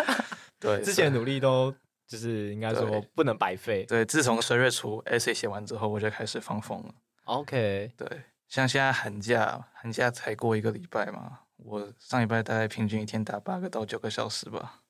[0.58, 1.74] 对，之前努力都
[2.06, 3.84] 就是应该说不能白费。
[3.84, 6.94] 对，自从十月初 essay 写完之后，我就开始放风了。
[7.24, 8.08] OK，对。
[8.46, 14.80] 像现在寒假，寒假才过一个礼拜嘛，我上礼拜大概平均一天打八个到九个小时吧。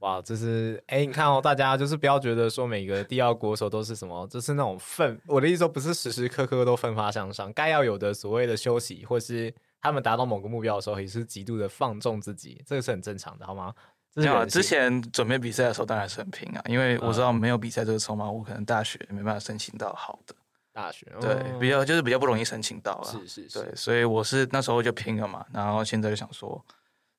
[0.00, 13.74] 哇，这是哎，你看哦，大家就是不要觉得说每个第二国手都是什么，就是那种奋，我的意思说不是时时刻刻都奋发向上，该要有的所谓的休息，或是他们达到某个目标的时候，也是极度的放纵自己，这个是很正常的，好吗？
[14.14, 20.34] 没有，之前准备比赛的时候当然是很拼啊，因为我知道没有比赛这个筹码，我可能大学没办法申请到好的。
[20.72, 26.64] 大学对，比较就是比较不容易申请到了，是是是，对，所以我是那时候就拼了嘛，然后现在就想说，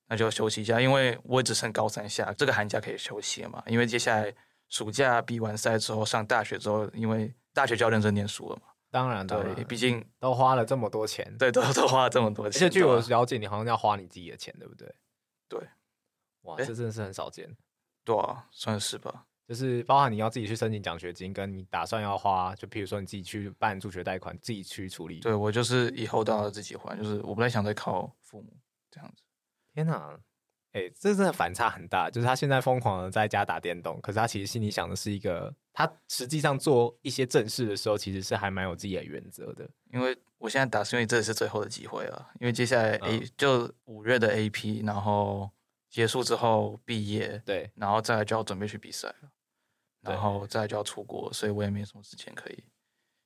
[0.07, 4.33] 那就休息一下，因为我也只剩高三下，这个寒假可以休息了嘛，因为接下来
[4.69, 8.61] 暑假比完赛之后上大学之后，因为大学就要认真念书了嘛，
[8.91, 14.93] 当然对，毕竟都花了这么多钱，对，都 都花了这么多钱，而且据我了解，你好像要花你自己的钱，对不对？
[15.47, 15.59] 对，
[16.41, 17.55] 哇，这真的是很少见，
[18.03, 19.25] 对啊，算是吧。
[19.47, 25.19] 就是包含你要自己去申请奖学金，跟你打算要花，就比如说你自己去办助学贷款，自己去处理。
[25.19, 28.53] 对，我就是以后都要自己还，就是我不太想再靠父母
[28.89, 29.23] 这样子。
[29.73, 30.17] 天哪，
[30.71, 32.09] 哎、欸，这真的反差很大。
[32.09, 39.69] 就是他现在疯狂的在家打电动，可是他其实心里想的是一个，他实际上做一些正事的时候，其实是还蛮有自己的原则的。
[39.91, 45.49] 因为我现在打算，因为这是最后的机会了，因为接下来 A、嗯、就五月的 AP，然后
[45.89, 49.29] 结束之后毕业，对，然后再来就要准备去比赛了。
[50.03, 52.63] 然后再就要出国，所以我也没什么时间可以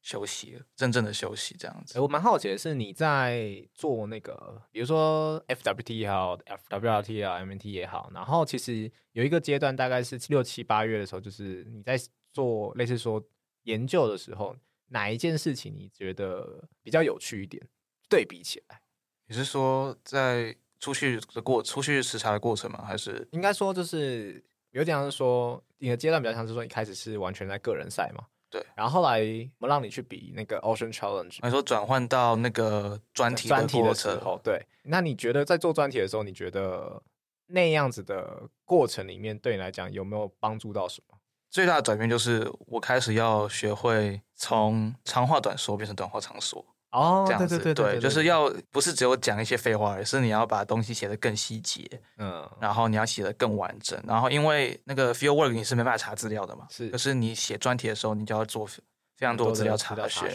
[0.05, 1.99] 休息了，真正的休息这样子。
[1.99, 11.99] 我蛮好奇的是，你在做那个，比如说 FWT 也好，FWRT 也好，MNT 也好，然后其实有一个阶段，大概是六七八月的时候，就是你在
[12.31, 13.19] 做类似说
[13.63, 14.55] 研究的时候，
[14.89, 17.67] 哪一件事情你觉得比较有趣一点？
[18.07, 18.79] 对比起来，
[19.25, 22.85] 你是说在出去的过出去视察的过程吗？
[22.85, 24.45] 还是应该说就是？
[24.71, 28.65] 有点像是说，你的阶段比较像是说，一开始是完全在个人赛嘛，对。
[28.75, 29.19] 然后后来
[29.59, 34.65] 我们让你去比那个 Ocean Challenge，你说转换到那个专题专题的时候，对。
[34.83, 37.01] 那你觉得在做专题的时候，你觉得
[37.47, 41.17] 那样子的过程里面，对你来讲有没有帮助到什么？
[41.49, 46.65] 最大的转变就是我开始要学会从长话短说变成短话长说。
[46.95, 51.85] 哦，这样子对对对，对，对，对，就是要不是只有讲一些废话，而是你要把东西写得更细节，
[52.17, 58.79] 嗯，然后你要写得更完整，然后因为那个 field work 你是没办法查资料的嘛，是，可是你写专题的时候，你就要做非
[59.19, 60.29] 常多资料查询，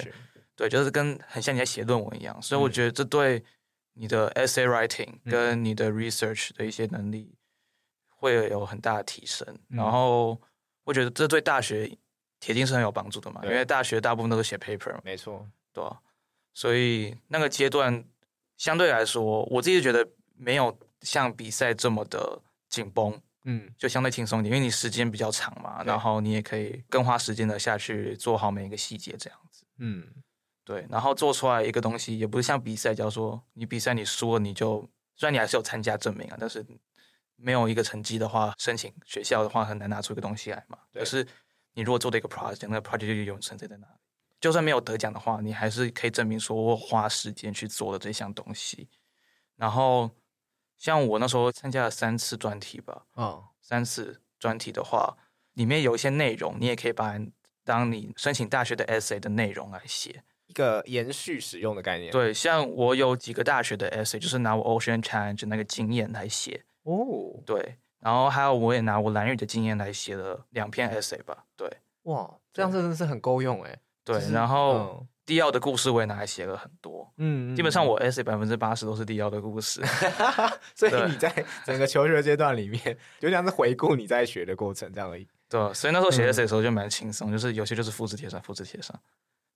[0.54, 3.42] 对，就是跟很像你在写论文一样，所以我觉得这对
[3.94, 7.34] 你的 essay writing 跟你的 research 的一些能力
[8.08, 10.38] 会有很大的提升，嗯、然后
[10.84, 11.90] 我觉得这对大学
[12.38, 15.98] 铁定是很有帮助的嘛，因为大学大部分都是写 paper 嘛，没错，对吧？
[16.52, 18.04] 所以那个阶段
[18.56, 30.06] 相对来说，我自己觉得没有像比赛这么的紧绷，嗯，就相对轻松一点，因为你时间比较长嘛，然后你也可以更花时间的下去做好每一个细节，这样子，嗯，
[30.64, 36.64] 对，然后做出来一个东西，也不是像比赛，假如说你比赛你输了，你就虽然你还是有参加证明啊，但是
[37.36, 40.78] 没有一个成绩的话，申请学校的话很难拿出一个东西来嘛。
[40.92, 41.26] 可是
[41.72, 43.99] 你如果做的一个 project，那个 project 就有存在在那里，
[44.40, 48.88] 就算没有得奖的话，你还是可以证明说我花时间去做了这项东西。
[49.56, 50.10] 然后
[50.78, 55.18] 像我那时候参加了三次专题吧，哦，三次专题的话，
[55.52, 57.20] 里面有一些内容，你也可以把
[57.62, 62.10] 当你申请大学的 essay 的内容来写，一个延续使用的概念。
[62.10, 66.64] 对，像我有几个大学的 essay，就是拿我 Ocean Challenge 那个经验来写。
[66.84, 71.44] 哦，对，然后还有我也拿我兰屿的经验来写了两篇 essay 吧。
[71.54, 71.70] 对，
[72.04, 73.78] 哇，这样真的是很够用哎。
[74.12, 74.74] 对，就是、然后。
[75.00, 75.06] 嗯。
[75.26, 79.80] 迪奥的故事我也拿来写了很多，嗯，基本上我 essay 百分之八十都是迪奥的故事，
[80.74, 81.32] 所以你在
[81.64, 85.24] 整个求学阶段里面，就像是回顾你在学的过程这样而已。
[85.48, 88.98] 对，所以那时候写 essay 的时候就蛮轻松，嗯、就是有些就是复制贴上，复制贴上。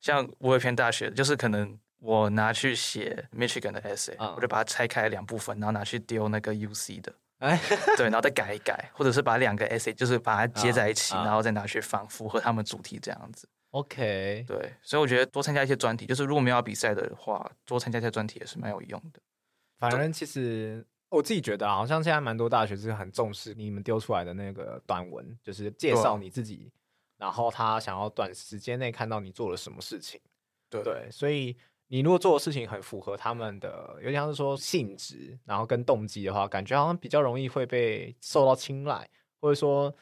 [0.00, 7.60] 像我有一篇大学，就是可能我拿去写 Michigan 的 essay，、嗯、我就把它拆开两部分，然后拿去丢那个 UC 的，哎，
[7.98, 13.48] 对，然后再改一改，或者是把两个 essay 就是把它接在一起，嗯、然后再拿去放，符合他们主题这样子。
[13.74, 19.20] OK，对，所以我觉得多参加一些专题，就是如果没有比赛的话，多参加一些专题也是蛮有用的。
[19.78, 26.70] 反正其实我自己觉得，好像现在蛮多大学是很重视你们丢出来的那个短文，就是介绍你自己，
[27.18, 30.20] 然后他想要短时间内看到你做了什么事情。
[30.70, 31.56] 对，对，所以
[31.88, 39.10] 你如果做的事情很符合他们的，有点像是说性质，然后跟动机的话，感觉好像比较容易会被受到青睐，
[39.40, 39.92] 或者说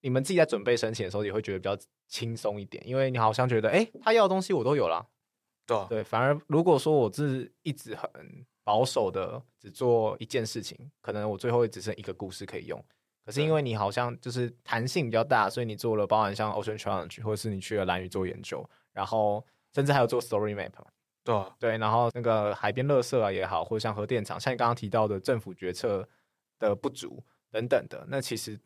[0.00, 1.76] 你们自己在准备申请的时候也会觉得比较。
[2.12, 5.06] 轻松一点，因为你好像觉得，哎，他要的东西我都有了，
[5.64, 6.02] 对啊，对。
[6.02, 12.84] 反而如果说我是一直很保守的，只做一件事情，可能我最后也只剩一个故事可以用。
[13.24, 20.72] 可是因为你好像就是弹性比较大，所以你做了包含像 Ocean Challenge，或者是你去了蓝屿做研究，然后甚至还有做 Story Map，
[21.22, 21.78] 对啊，对。
[21.78, 26.08] 然后那个海边垃圾啊也好，或者像核电厂，像你刚刚提到的政府决策
[26.58, 27.22] 的不足
[27.52, 28.58] 等等的，那其实。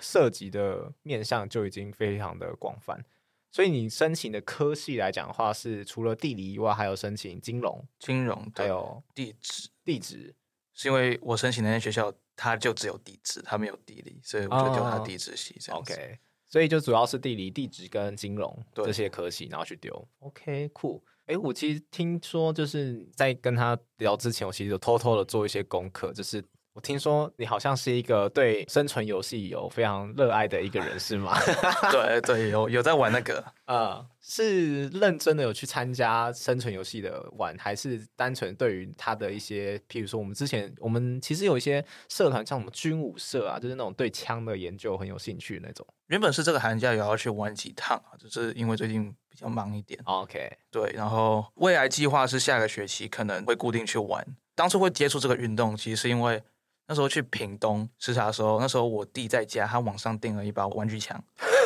[0.00, 3.04] 涉及的面向就已经非常的广泛，
[3.50, 9.68] 所以你申请的科系来讲的话，是除了地理以外，还有申请金融、金融，还有地质。
[9.84, 10.34] 地质
[10.72, 15.92] 是因为我申请那间学校，它就只有地质，它没有地理，所以我就叫它地质系这样子。
[15.92, 16.18] Oh, OK，
[16.48, 20.08] 所以就主要是地理、地质跟金融这些科系，然后去丢。
[20.20, 21.04] OK，酷。
[21.26, 26.42] 哎，我其实听说就是在跟他聊之前，我其实有偷偷的做一些功课，就是。
[26.74, 31.36] 我听说你好像是一个对生存游戏有非常热爱的一个人，是吗？
[31.92, 45.86] 对对，有有在玩那个， 呃，是认真的有去参加生存游戏的玩，还是单纯对于他的一些，譬如说我们之前我们其实有一些社团，像什么军武社啊，就是那种对枪的研究很有兴趣那种。
[46.06, 50.00] 原本是这个寒假也要去玩几趟啊，就是因为最近比较忙一点。
[50.04, 54.26] OK，对，然后未来计划是下个学期可能会固定去玩。
[54.54, 56.42] 当初会接触这个运动，其实是因为。
[56.86, 61.22] 那时候去屏东视察的时候，那时候我弟在家，他网上订了一把玩具枪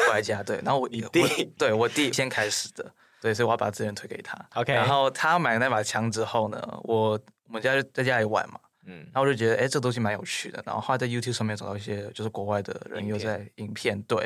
[0.08, 1.10] 回来家，对，然后我弟，我
[1.58, 4.38] 对我弟先开始的，对，所以我要把资源推给他。
[4.54, 14.22] OK，然后他买了那把枪之后呢，我我们家就在家里玩嘛，嗯，然后我就觉得，哎，这个东西蛮有趣的，然后后来在 YouTube 上面找到一些就是国外的人又在影片，对，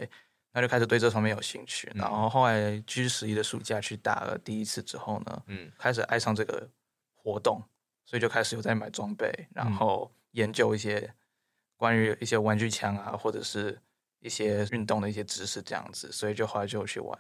[0.52, 6.68] 然后就开始对这方面有兴趣，然后后来 G 十一的暑假去打了第一次之后呢，嗯，开始爱上这个
[7.14, 7.62] 活动，
[8.04, 10.10] 所以就开始有在买装备，然后。
[10.32, 11.12] 研究一些
[11.76, 13.80] 关于一些玩具枪啊，或者是
[14.20, 17.18] 一些运动的一些知识这样子，所以就后来就去玩。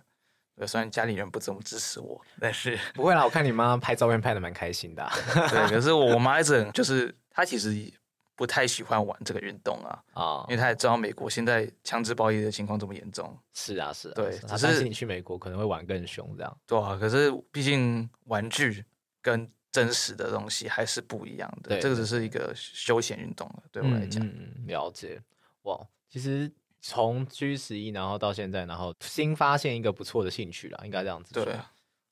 [0.56, 3.24] 对，虽然家里人不怎么支持我，但是 不会啦。
[3.24, 5.10] 我看你妈拍照片拍的蛮开心的啊。
[5.48, 7.90] 对，可 是我妈一直就是她其实
[8.36, 13.34] 不太喜欢玩这个运动啊啊，因为她也知道美国现在枪支暴力的情况这么严重。
[13.54, 14.12] 是啊，是啊。
[14.14, 16.58] 对，只是你去美国可能会玩更凶这样。
[16.66, 18.84] 对啊，可是毕竟玩具
[19.22, 24.24] 跟真实的东西还是不一样的，对这个只是一个休闲运动了，对我来讲。
[24.26, 25.20] 嗯，了解。
[25.62, 26.50] 哇，其实
[26.80, 31.44] 从 G 十一然后到现在，然后新发现一个不错的兴趣了，应该这样子说。
[31.44, 31.54] 对。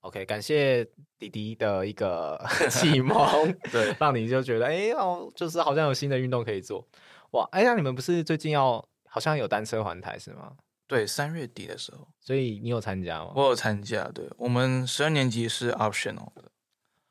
[0.03, 0.85] OK，感谢
[1.19, 2.41] 弟弟的一个
[2.71, 3.19] 启蒙，
[3.73, 6.87] 对，让你就觉得哎哦，就是好像有新的运动可以做。
[7.33, 10.53] 哇，哎，那你们不是最近要好像有单车环台是吗？
[10.87, 12.07] 对，三月底的时候。
[12.21, 13.33] 所以你有参加吗？
[13.35, 16.45] 我有参加，对，我们十二年级是 optional 的。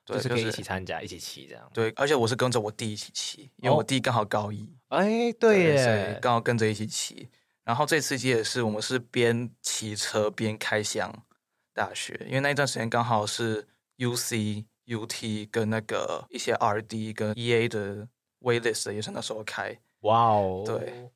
[0.07, 1.69] 对就是可以一起参加，一起骑这样。
[1.73, 4.67] 对，而且我是跟着我弟一起骑，因为我弟刚好高一。
[4.87, 7.27] 哎，对耶，刚好跟着一起骑。
[7.65, 11.13] 然后这次也是，我们是边骑车边开箱
[11.73, 18.07] 大学，因为那一段时间刚好是 UC、UT 跟那个一些 RD 跟 EA 的
[18.39, 19.77] waitlist 也是那时候开。
[20.01, 21.11] 哇哦，对，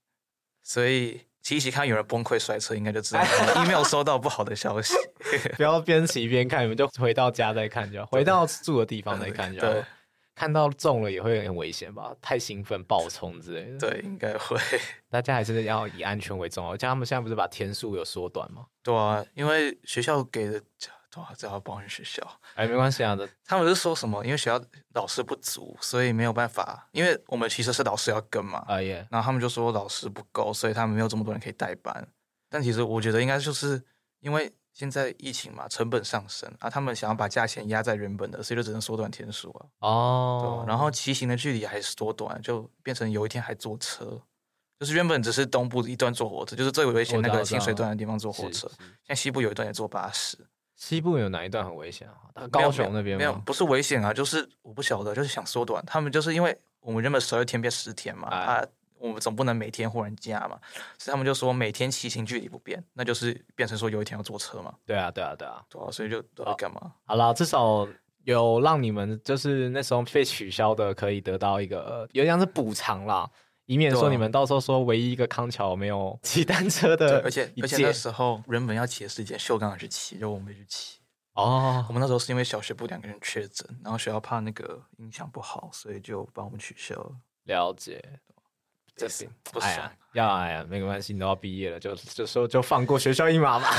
[0.61, 3.21] 所以骑一骑看有人崩溃摔车，应该就知道
[3.63, 4.93] email 收到不好的消息。
[5.57, 9.73] 不要边骑边看，你们就回到家再看就好， 回到住的地方再看就好。
[9.73, 9.83] 对，
[10.35, 12.13] 看到中了也会很危险吧？
[12.21, 13.77] 太兴奋爆冲之类的。
[13.79, 14.57] 对，应该会。
[15.09, 16.77] 大家还是要以安全为重要。
[16.77, 18.65] 像他们现在不是把天数有缩短吗？
[18.83, 20.61] 对啊，因为学校给的。
[21.17, 22.25] 哇，这要抱怨学校？
[22.55, 23.27] 哎，没关系啊的。
[23.43, 24.23] 他们是说什么？
[24.23, 24.61] 因为学校
[24.93, 26.87] 老师不足，所以没有办法。
[26.91, 28.63] 因为我们其实是老师要跟嘛。
[28.67, 29.05] 啊耶。
[29.11, 32.07] 然后他们就说老师不够，所以他们没有这么多人可以代班。
[32.49, 33.81] 但其实我觉得应该就是
[34.19, 39.65] 因为现在疫情嘛，成本上升啊，他们想要把价钱压在原本的，所以就只能缩短天数啊。
[39.79, 40.65] 哦。
[40.65, 44.21] 然后骑行的距离还是缩短，就变成有一天还坐车，
[44.79, 48.71] 就是原本只是东部一段坐火车，就是最危险那个清水段的地方坐火车，
[49.05, 50.37] 像西部有一段也坐巴士。
[50.81, 52.47] 西部有哪一段很危险啊？
[52.47, 55.81] 高雄那边没有，不是危险啊，就是我不晓得，就是想缩短。
[55.85, 58.65] 他们就是因为我们原本十二天变十天嘛，哎、啊，
[58.97, 60.59] 我们总不能每天忽然加嘛，
[60.97, 64.73] 所以他们就说每天骑行距离不变，那就是变成说有一天要坐车嘛。
[64.83, 66.19] 对啊，对啊，对啊，对啊，所以就
[66.57, 66.91] 干嘛？
[67.05, 67.87] 好了，至少
[68.23, 73.29] 有让你们就是那时候被取消的，可以得到一个有点像是补偿啦。
[73.71, 80.99] 以免说你们到时候说唯一一个康桥没有骑单车的，而且而且那时候原本要骑的是一件秀刚去骑，就我没去骑。
[81.35, 87.11] 哦，我们那时候是因为小学部两个人确诊，然后学校怕那个影响不好，所以就帮我们取消了。
[87.45, 88.03] 了解，
[88.93, 89.71] 这是不爽。
[90.11, 93.69] 要哎呀，没关系，你都要毕业了，就就说就放过学校一马吧。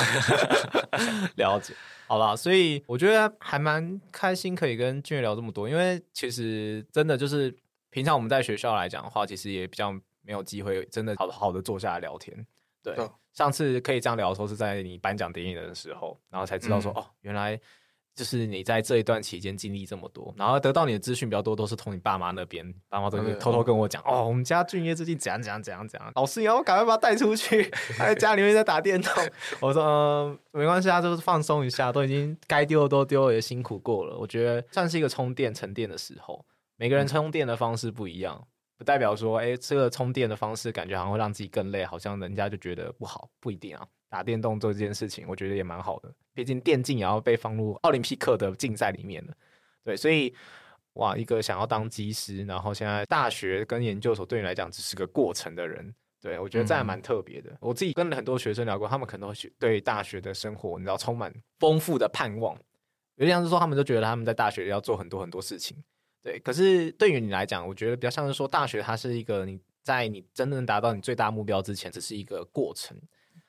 [1.36, 1.74] 了解，
[2.06, 7.54] 好了，所以我觉得还蛮开心，可以跟俊岳聊这么多，因为其实真的就是。
[7.92, 12.34] 平常我们在学校来讲的话，其实也比较没有机会真的好好的坐下来聊天。
[12.82, 17.60] 对，对上次可以这样聊的时候是在你颁奖典礼的时候，然后才知道说、嗯、哦，原来
[18.14, 29.12] 就是你在这一段期间经历这么多，然后得到你的资讯比较多，都是从你爸妈那边，爸妈都会偷偷跟我讲、嗯、哦，我们家俊业最近怎样怎样怎样怎样，老师你要赶快把他带出去，他在家里面在打电动。
[29.60, 36.44] 我说嗯，没关系啊，就是放松一下，都已经该丢的都丢了，也辛苦过了，我觉得算是一个充电沉淀的时候。
[36.82, 38.44] 每个人充电的方式不一样，
[38.76, 43.86] 不代表说，哎，这个充电的方式感觉好像会让自己更累，好像人家就觉得不好，不一定啊。
[44.08, 49.32] 打电动做这件事情，我觉得也蛮好的，毕竟电竞也要被放入奥林匹克的竞赛里面的。
[49.84, 50.34] 对，所以
[50.94, 57.48] 哇，一个想要当机师，然后现在大学跟研究所对你来讲只是个过程的人，对，我觉得这还蛮特别的。
[57.52, 62.56] 嗯、我自己跟很多学生聊过，他们可能会对大学的生活，你知道，充满丰富的盼望，
[63.14, 65.80] 有点像是说他们都觉得他们在大学要做很多很多事情。
[66.22, 72.96] 对，可是对于你来讲，我觉得比较像是说，大学它是一个你在你真正达到你最大目标之前，只是一个过程。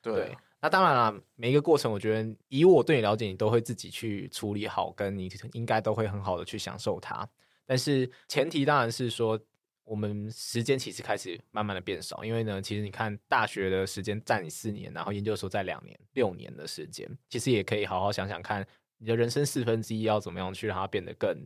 [0.02, 7.30] 对，对，那当然了，每一个过程，我觉得以我对你了解，你都会自己去处理好，跟你应该都会很好的去享受它。
[7.66, 9.40] 但是前提当然是说，
[9.84, 18.66] 我们时间其实开始慢慢的变少，因为呢，其实你看大学的时间占你四年，然后研究所在两年、六年的时间，其实也可以好好想想看，
[18.98, 21.38] 你的人生四分之一要怎么样去让它变得更。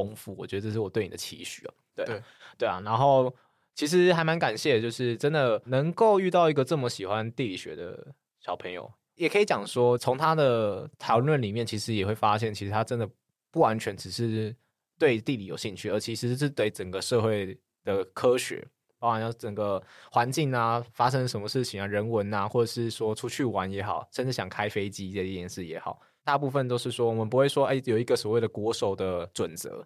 [0.00, 1.74] 丰富，我觉得这是我对你的期许啊。
[1.94, 2.22] 对对，
[2.58, 3.32] 对啊，然后
[3.74, 13.08] 其实还蛮感谢，就是真的能够遇到一个这么喜欢地理学的小朋友，也可以讲说，从他的讨论里面，其实也会发现，其实他真的
[13.50, 14.54] 不完全只是
[14.98, 18.66] 对地理有兴趣，而其实是对整个社会的科学，
[18.98, 26.00] 包含要整个环境啊，发生什么事情啊，人文啊，或者是说出去玩也好，甚至想开飞机这件事也好。
[26.30, 29.84] 大部分都是说，我们不会说，哎，有一个所谓的国手的准则。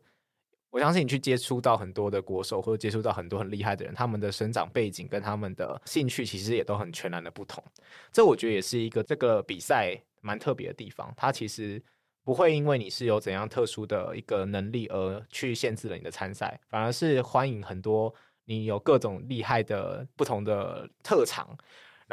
[0.68, 7.64] 我相信你去接触到很多的国手，或者接触到很多很厉害的人，他们的生长背景跟他们的兴趣，其实也都很全然的不同。
[8.12, 11.10] 这我觉得也是一个这个比赛蛮特别的地方。
[11.16, 11.82] 它其实
[12.22, 18.14] 不会因为你是有怎样特殊的一个能力而去限制了你的参赛，反而是欢迎很多
[18.44, 21.56] 你有各种厉害的不同的特长。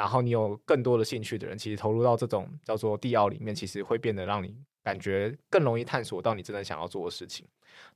[0.02, 7.48] 然后你有更多的兴趣的人，其实投入到这种叫做地奥里面，其实会变得让你感觉更容易探索到你真的想要做的事情。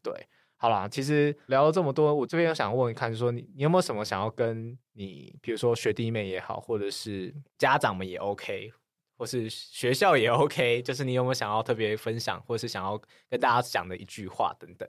[0.04, 0.14] 对，
[0.56, 8.72] 好啦，其实聊了这么多，我这边想问一看，就是说你你有没有什么想要跟你，比如说学弟妹也好，或者是家长们也 OK，
[9.18, 14.88] 或是学校也 OK，就是你有没有想要特别分享，或是想要跟大家讲的一句话等等。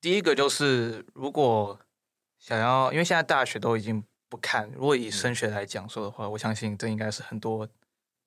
[0.00, 1.76] 第一个就是，如果
[2.38, 4.04] 想要，因为现在大学都已经。
[4.32, 7.68] 不看，如果以升学来讲说的话，嗯、我相信这应该是很多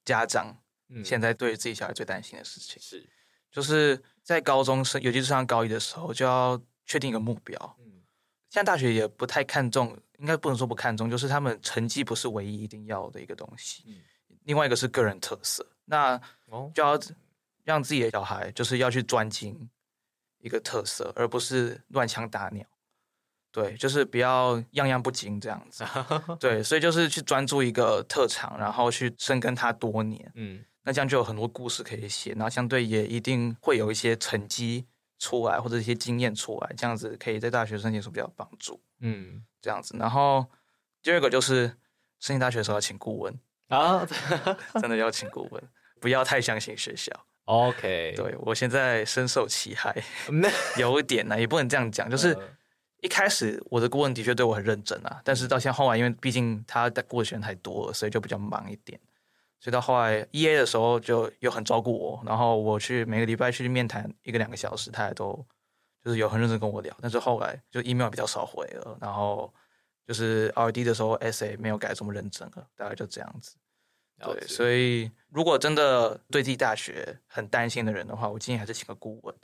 [0.03, 0.56] 家长
[1.03, 2.80] 现在对自己小孩最担心的事情。
[2.80, 3.08] 是、嗯，
[3.51, 7.58] 就是在高中生，尤其是上高一的时候，就要确定一个目标。
[7.80, 8.03] 嗯，
[8.51, 13.84] 现在大学也不太看重，应该不能说不看重，就是他们成绩不是唯一一定要的一个东西。
[13.88, 13.95] 嗯，
[14.43, 16.22] 另外一个是个人特色，那
[16.76, 16.99] 就要
[17.64, 19.68] 让自己的小孩就是要去专精
[20.38, 22.64] 一个特色，而不是乱枪打鸟。
[23.56, 25.86] 对，就是不要样样不精这样子。
[26.41, 30.30] 对，所以就是去专注一个特长，然后去深耕它多年。
[30.36, 34.86] 嗯，那这样就有很多故事可以写，然后相对也一定会有一些成绩
[35.20, 38.78] 出来，或者一些经验出来，这样子可以在大学申请时候比较帮助。
[38.99, 39.95] 嗯，这样子。
[39.97, 40.45] 然后
[41.01, 41.68] 第二个就是
[42.20, 43.39] 申请大学的时候要请顾问
[43.70, 44.06] 啊，
[44.82, 45.64] 真的要请顾问，
[46.01, 47.10] 不要太相信学校。
[47.45, 49.95] OK，对，我现在深受其害，
[50.78, 52.38] 有一点呢，也不能这样讲，就是。
[53.06, 58.99] 一开始我的顾问的确对我很认真啊，但是到现在后来，因为毕竟他的过的学生太多了，所以就比较忙一点。
[59.60, 65.45] 所以到后来 EA 的时候就又很照顾我，然后我去每个礼拜去面谈一个两个小时，他也都
[66.03, 66.95] 就是有很认真跟我聊。
[66.99, 69.53] 但是后来就 email 比较少回了，然后
[70.08, 73.56] 就是 RD 的时候 essay 没有改这么认真了，大概就这样子。
[74.20, 79.36] 对，所以如果真的对自己大学很担心的人的话，我建议还是请个顾问。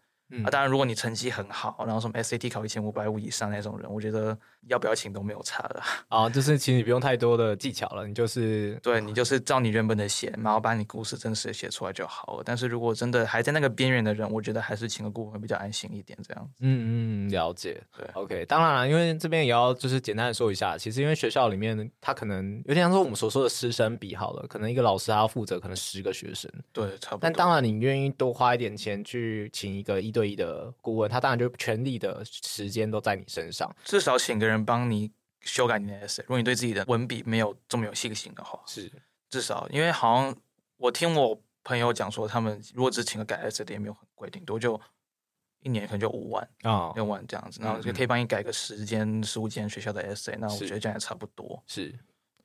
[0.44, 5.82] 啊，当然，如果你成绩很好，然后什么 SAT 考一千五百五以上那种人，我觉得要不要请都没有差的。
[6.08, 12.44] 啊，就是其实你不用太多的技巧了，你就是对，你就是照你原本的写，然后把你故事真实的写出来就好了。
[12.46, 16.60] 但是如果真的还在那个边缘的人，我觉得还是请个顾问会比较安心一点，这样子。
[16.62, 17.82] 嗯嗯，了解。
[17.98, 18.46] 对，OK。
[18.46, 27.20] 当然了，因为这边也要就是简单的说一下，其实因为学校里面他可能有点像说我们所说的师生比好了，可能一个老师他要负责可能十个学生，对，差不多。
[27.22, 31.10] 但当然，你愿意多花一点钱去请一个一对一的顾问。
[31.10, 35.12] 他当然就全力的时间都在你身上，至少请个人帮你
[35.42, 36.22] 修改你的 essay。
[36.22, 38.92] 如果你对自己的文笔没有这么有信心的话，是
[39.30, 40.36] 至少，因为好像
[40.78, 44.80] 我听我朋友讲说，他们如果只请个改 essay 的也没有很贵，顶多就
[45.62, 51.64] 一年可能就五万啊六万这样子，然后就可以帮你改个十间十五间学校的 essay，那我觉得这样也差不多。
[51.68, 51.94] 是，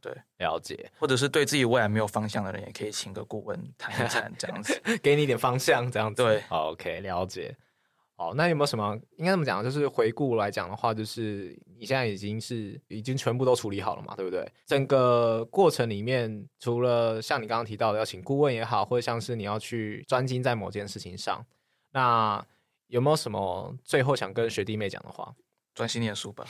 [0.00, 0.90] 对，了解。
[0.98, 6.22] 或者是对自己未来没有方向的人，也可以请个顾问谈一谈，这样子 给你一点方向，这样子。
[6.22, 7.56] 对，OK，了解。
[8.18, 9.62] 好，那有没有什么应该怎么讲？
[9.62, 14.50] 就是回顾来讲的话，就是你现在已经是已经全部都处理好了嘛，对不对？
[14.64, 21.44] 整个过程里面，除了像你刚刚提到的要请顾问也好，或者像是你要去专精在某件事情上，
[21.92, 22.42] 那
[22.86, 25.34] 有没有什么最后想跟学弟妹讲的话？
[25.76, 26.46] 专心念书吧，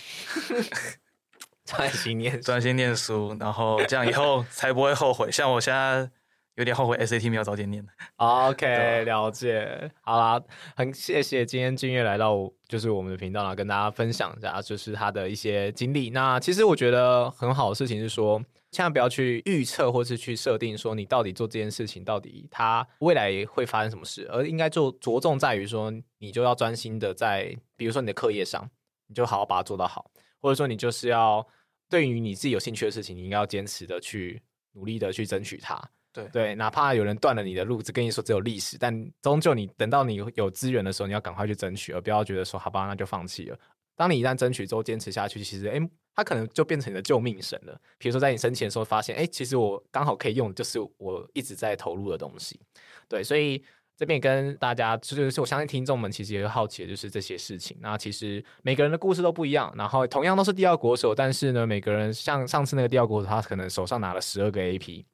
[1.65, 5.33] 专心念 专心念书，然后这样以后才不会后悔。
[5.33, 6.09] 像我现在。
[6.57, 7.87] 有点后悔 SAT 没有早点念。
[8.17, 9.91] OK，了解。
[10.01, 10.43] 好啦，
[10.75, 16.11] 很谢谢今天俊烨来到就是我们的频道，然后跟大家分享一下就是他的一些经历。
[16.11, 28.69] 那其实我觉得很好的事情是说，千万不要去预测或是去设定说你到底做这件事情到底它未来会发生什么事，而应该就着重在于说你就要专心的在，比如说你的课业上，
[29.09, 31.47] 你就好好把它做到好，或者说你就是要
[31.91, 34.41] 对于你自己有兴趣的事情，你应该要坚持的去
[34.73, 35.79] 努力的去争取它。
[36.17, 43.59] 对对，哪怕有人断了你的路，只跟你说只有历史，但终究你等到你有资源的时候，你要赶快去争取，而不要觉得说好吧，那就放弃了。
[43.95, 45.79] 当你一旦争取之后坚持下去，其实哎，
[46.15, 47.79] 它可能就变成你的救命神了。
[47.99, 52.61] 比如说在你生前的时候发现，哎，其实我刚好可以用，就是我一直在投入的东西。
[53.09, 53.63] 对，所以
[53.97, 57.77] 这边跟大家就是，我相信听众们其实也会好奇的就是这些事情。
[57.81, 65.05] 那其实每个人的故事都不一样，然后同样都是第二国手，但是呢，每个人像上次那个第二国手，他可能手上拿了十二个 AP。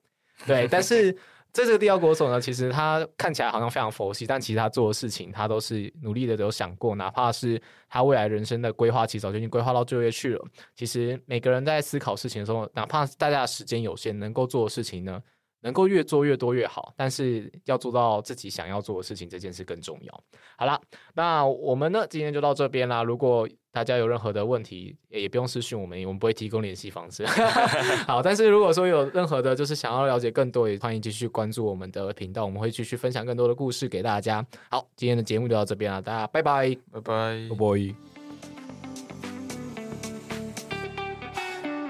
[0.47, 1.13] 对，但是
[1.53, 10.45] 在这个第二国手呢，其实他看起来好像非常佛系，但其实他做的事情，他都是努力的，有想过，哪怕是他未来人生的规划，其实早就已经规划到就业去了。
[10.75, 15.21] 其实每个人在思考事情的时候，哪怕大家的时间有限，能够做的事情呢，
[15.63, 16.93] 能够越做越多越好。
[16.97, 20.21] 但是要做到自己想要做的事情，这件事更重要。
[20.57, 20.79] 好啦，
[21.15, 23.03] 那我们呢，今天就到这边啦。
[23.03, 27.25] 如果大家有任何的问题，也不用私讯我们，我们不会提供联系方式。
[28.07, 34.45] 好，但是如果说有任何的，就是想要了解更多，也欢迎继续关注我们的频道，我们会继续分享更多的故事给大家。
[34.71, 37.95] 好，今天的节目就到这边了，大家拜拜，拜拜，拜拜。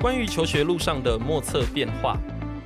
[0.00, 2.16] 关于求学路上的莫测变化，